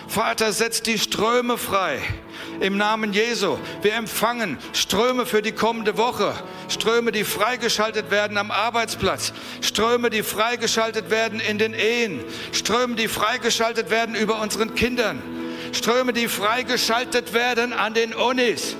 [0.09, 2.01] Vater, setz die Ströme frei.
[2.61, 3.59] Im Namen Jesu.
[3.83, 6.33] Wir empfangen Ströme für die kommende Woche.
[6.69, 9.33] Ströme, die freigeschaltet werden am Arbeitsplatz.
[9.61, 12.25] Ströme, die freigeschaltet werden in den Ehen.
[12.53, 15.23] Ströme, die freigeschaltet werden über unseren Kindern.
[15.77, 18.77] Ströme, die freigeschaltet werden an den Unis.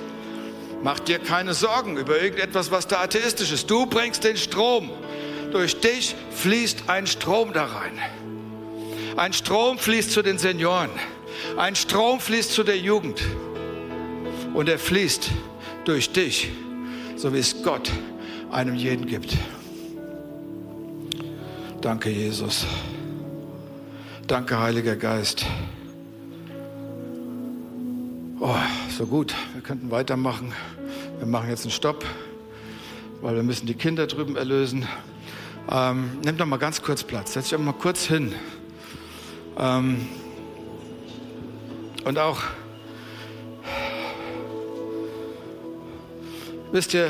[0.83, 3.69] Mach dir keine Sorgen über irgendetwas, was da atheistisch ist.
[3.69, 4.89] Du bringst den Strom.
[5.51, 7.97] Durch dich fließt ein Strom da rein.
[9.15, 10.91] Ein Strom fließt zu den Senioren.
[11.57, 13.21] Ein Strom fließt zu der Jugend.
[14.53, 15.29] Und er fließt
[15.85, 16.49] durch dich,
[17.15, 17.91] so wie es Gott
[18.51, 19.35] einem jeden gibt.
[21.81, 22.65] Danke, Jesus.
[24.27, 25.45] Danke, Heiliger Geist.
[28.39, 28.53] Oh,
[28.95, 30.53] so gut, wir könnten weitermachen.
[31.17, 32.05] Wir machen jetzt einen Stopp,
[33.19, 34.87] weil wir müssen die Kinder drüben erlösen.
[35.71, 38.35] Ähm, nimm doch mal ganz kurz Platz, setz dich mal kurz hin.
[39.57, 40.07] Ähm,
[42.05, 42.41] und auch,
[46.71, 47.09] wisst ihr,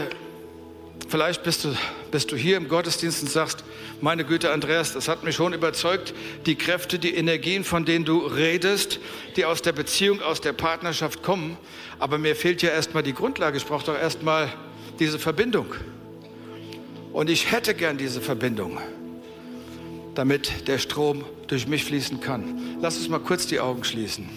[1.08, 1.76] vielleicht bist du
[2.12, 3.64] bist du hier im Gottesdienst und sagst,
[4.02, 6.14] meine Güte, Andreas, das hat mich schon überzeugt,
[6.46, 9.00] die Kräfte, die Energien, von denen du redest,
[9.36, 11.58] die aus der Beziehung, aus der Partnerschaft kommen.
[12.00, 13.58] Aber mir fehlt ja erstmal die Grundlage.
[13.58, 14.52] Ich brauche doch erstmal
[15.00, 15.68] diese Verbindung.
[17.14, 18.80] Und ich hätte gern diese Verbindung,
[20.16, 22.78] damit der Strom durch mich fließen kann.
[22.82, 24.30] Lass uns mal kurz die Augen schließen.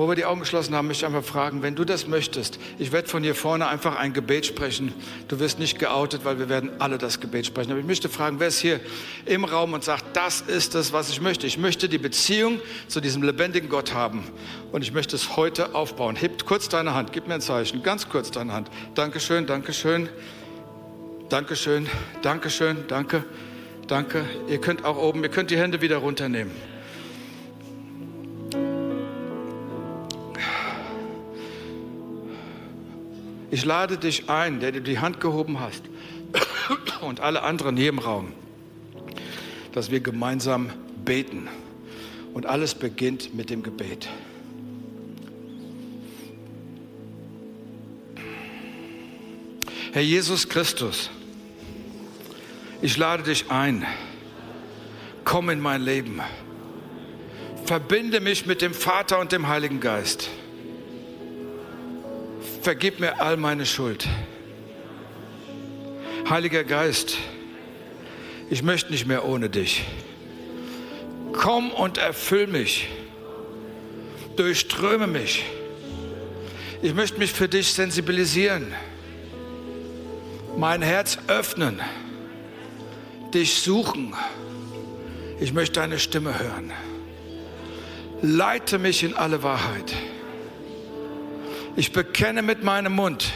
[0.00, 2.90] Wo wir die Augen geschlossen haben, möchte ich einfach fragen, wenn du das möchtest, ich
[2.90, 4.94] werde von hier vorne einfach ein Gebet sprechen.
[5.28, 7.70] Du wirst nicht geoutet, weil wir werden alle das Gebet sprechen.
[7.70, 8.80] Aber ich möchte fragen, wer ist hier
[9.26, 11.46] im Raum und sagt, das ist es, was ich möchte.
[11.46, 14.24] Ich möchte die Beziehung zu diesem lebendigen Gott haben.
[14.72, 16.16] Und ich möchte es heute aufbauen.
[16.16, 18.70] Hebt kurz deine Hand, gib mir ein Zeichen, ganz kurz deine Hand.
[18.94, 20.08] Dankeschön, Dankeschön,
[21.28, 21.90] Dankeschön,
[22.22, 23.22] Dankeschön, danke,
[23.86, 24.24] danke.
[24.48, 26.69] Ihr könnt auch oben, ihr könnt die Hände wieder runternehmen.
[33.50, 35.82] Ich lade dich ein, der du die Hand gehoben hast
[37.00, 38.32] und alle anderen hier im Raum,
[39.72, 40.70] dass wir gemeinsam
[41.04, 41.48] beten.
[42.32, 44.08] Und alles beginnt mit dem Gebet.
[49.92, 51.10] Herr Jesus Christus,
[52.80, 53.84] ich lade dich ein.
[55.24, 56.20] Komm in mein Leben.
[57.64, 60.30] Verbinde mich mit dem Vater und dem Heiligen Geist
[62.60, 64.06] vergib mir all meine Schuld.
[66.28, 67.16] Heiliger Geist,
[68.50, 69.84] ich möchte nicht mehr ohne dich.
[71.32, 72.88] Komm und erfüll mich.
[74.36, 75.44] Durchströme mich.
[76.82, 78.72] Ich möchte mich für dich sensibilisieren.
[80.56, 81.80] Mein Herz öffnen.
[83.32, 84.14] Dich suchen.
[85.40, 86.72] Ich möchte deine Stimme hören.
[88.22, 89.94] Leite mich in alle Wahrheit.
[91.76, 93.32] Ich bekenne mit meinem Mund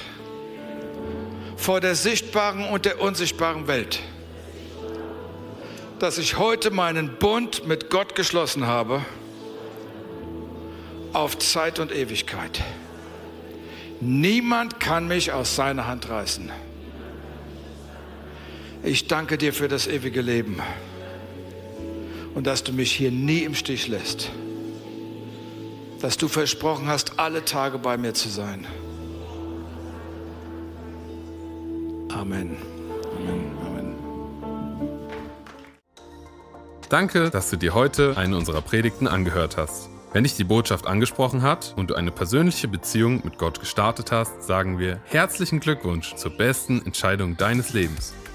[1.56, 4.00] vor der sichtbaren und der unsichtbaren Welt,
[6.00, 9.04] dass ich heute meinen Bund mit Gott geschlossen habe
[11.12, 12.60] auf Zeit und Ewigkeit.
[14.00, 16.50] Niemand kann mich aus seiner Hand reißen.
[18.82, 20.60] Ich danke dir für das ewige Leben
[22.34, 24.30] und dass du mich hier nie im Stich lässt
[26.04, 28.66] dass du versprochen hast, alle Tage bei mir zu sein.
[32.12, 32.58] Amen.
[33.16, 33.56] Amen.
[33.64, 33.94] Amen.
[36.90, 39.88] Danke, dass du dir heute eine unserer Predigten angehört hast.
[40.12, 44.42] Wenn dich die Botschaft angesprochen hat und du eine persönliche Beziehung mit Gott gestartet hast,
[44.42, 48.12] sagen wir herzlichen Glückwunsch zur besten Entscheidung deines Lebens.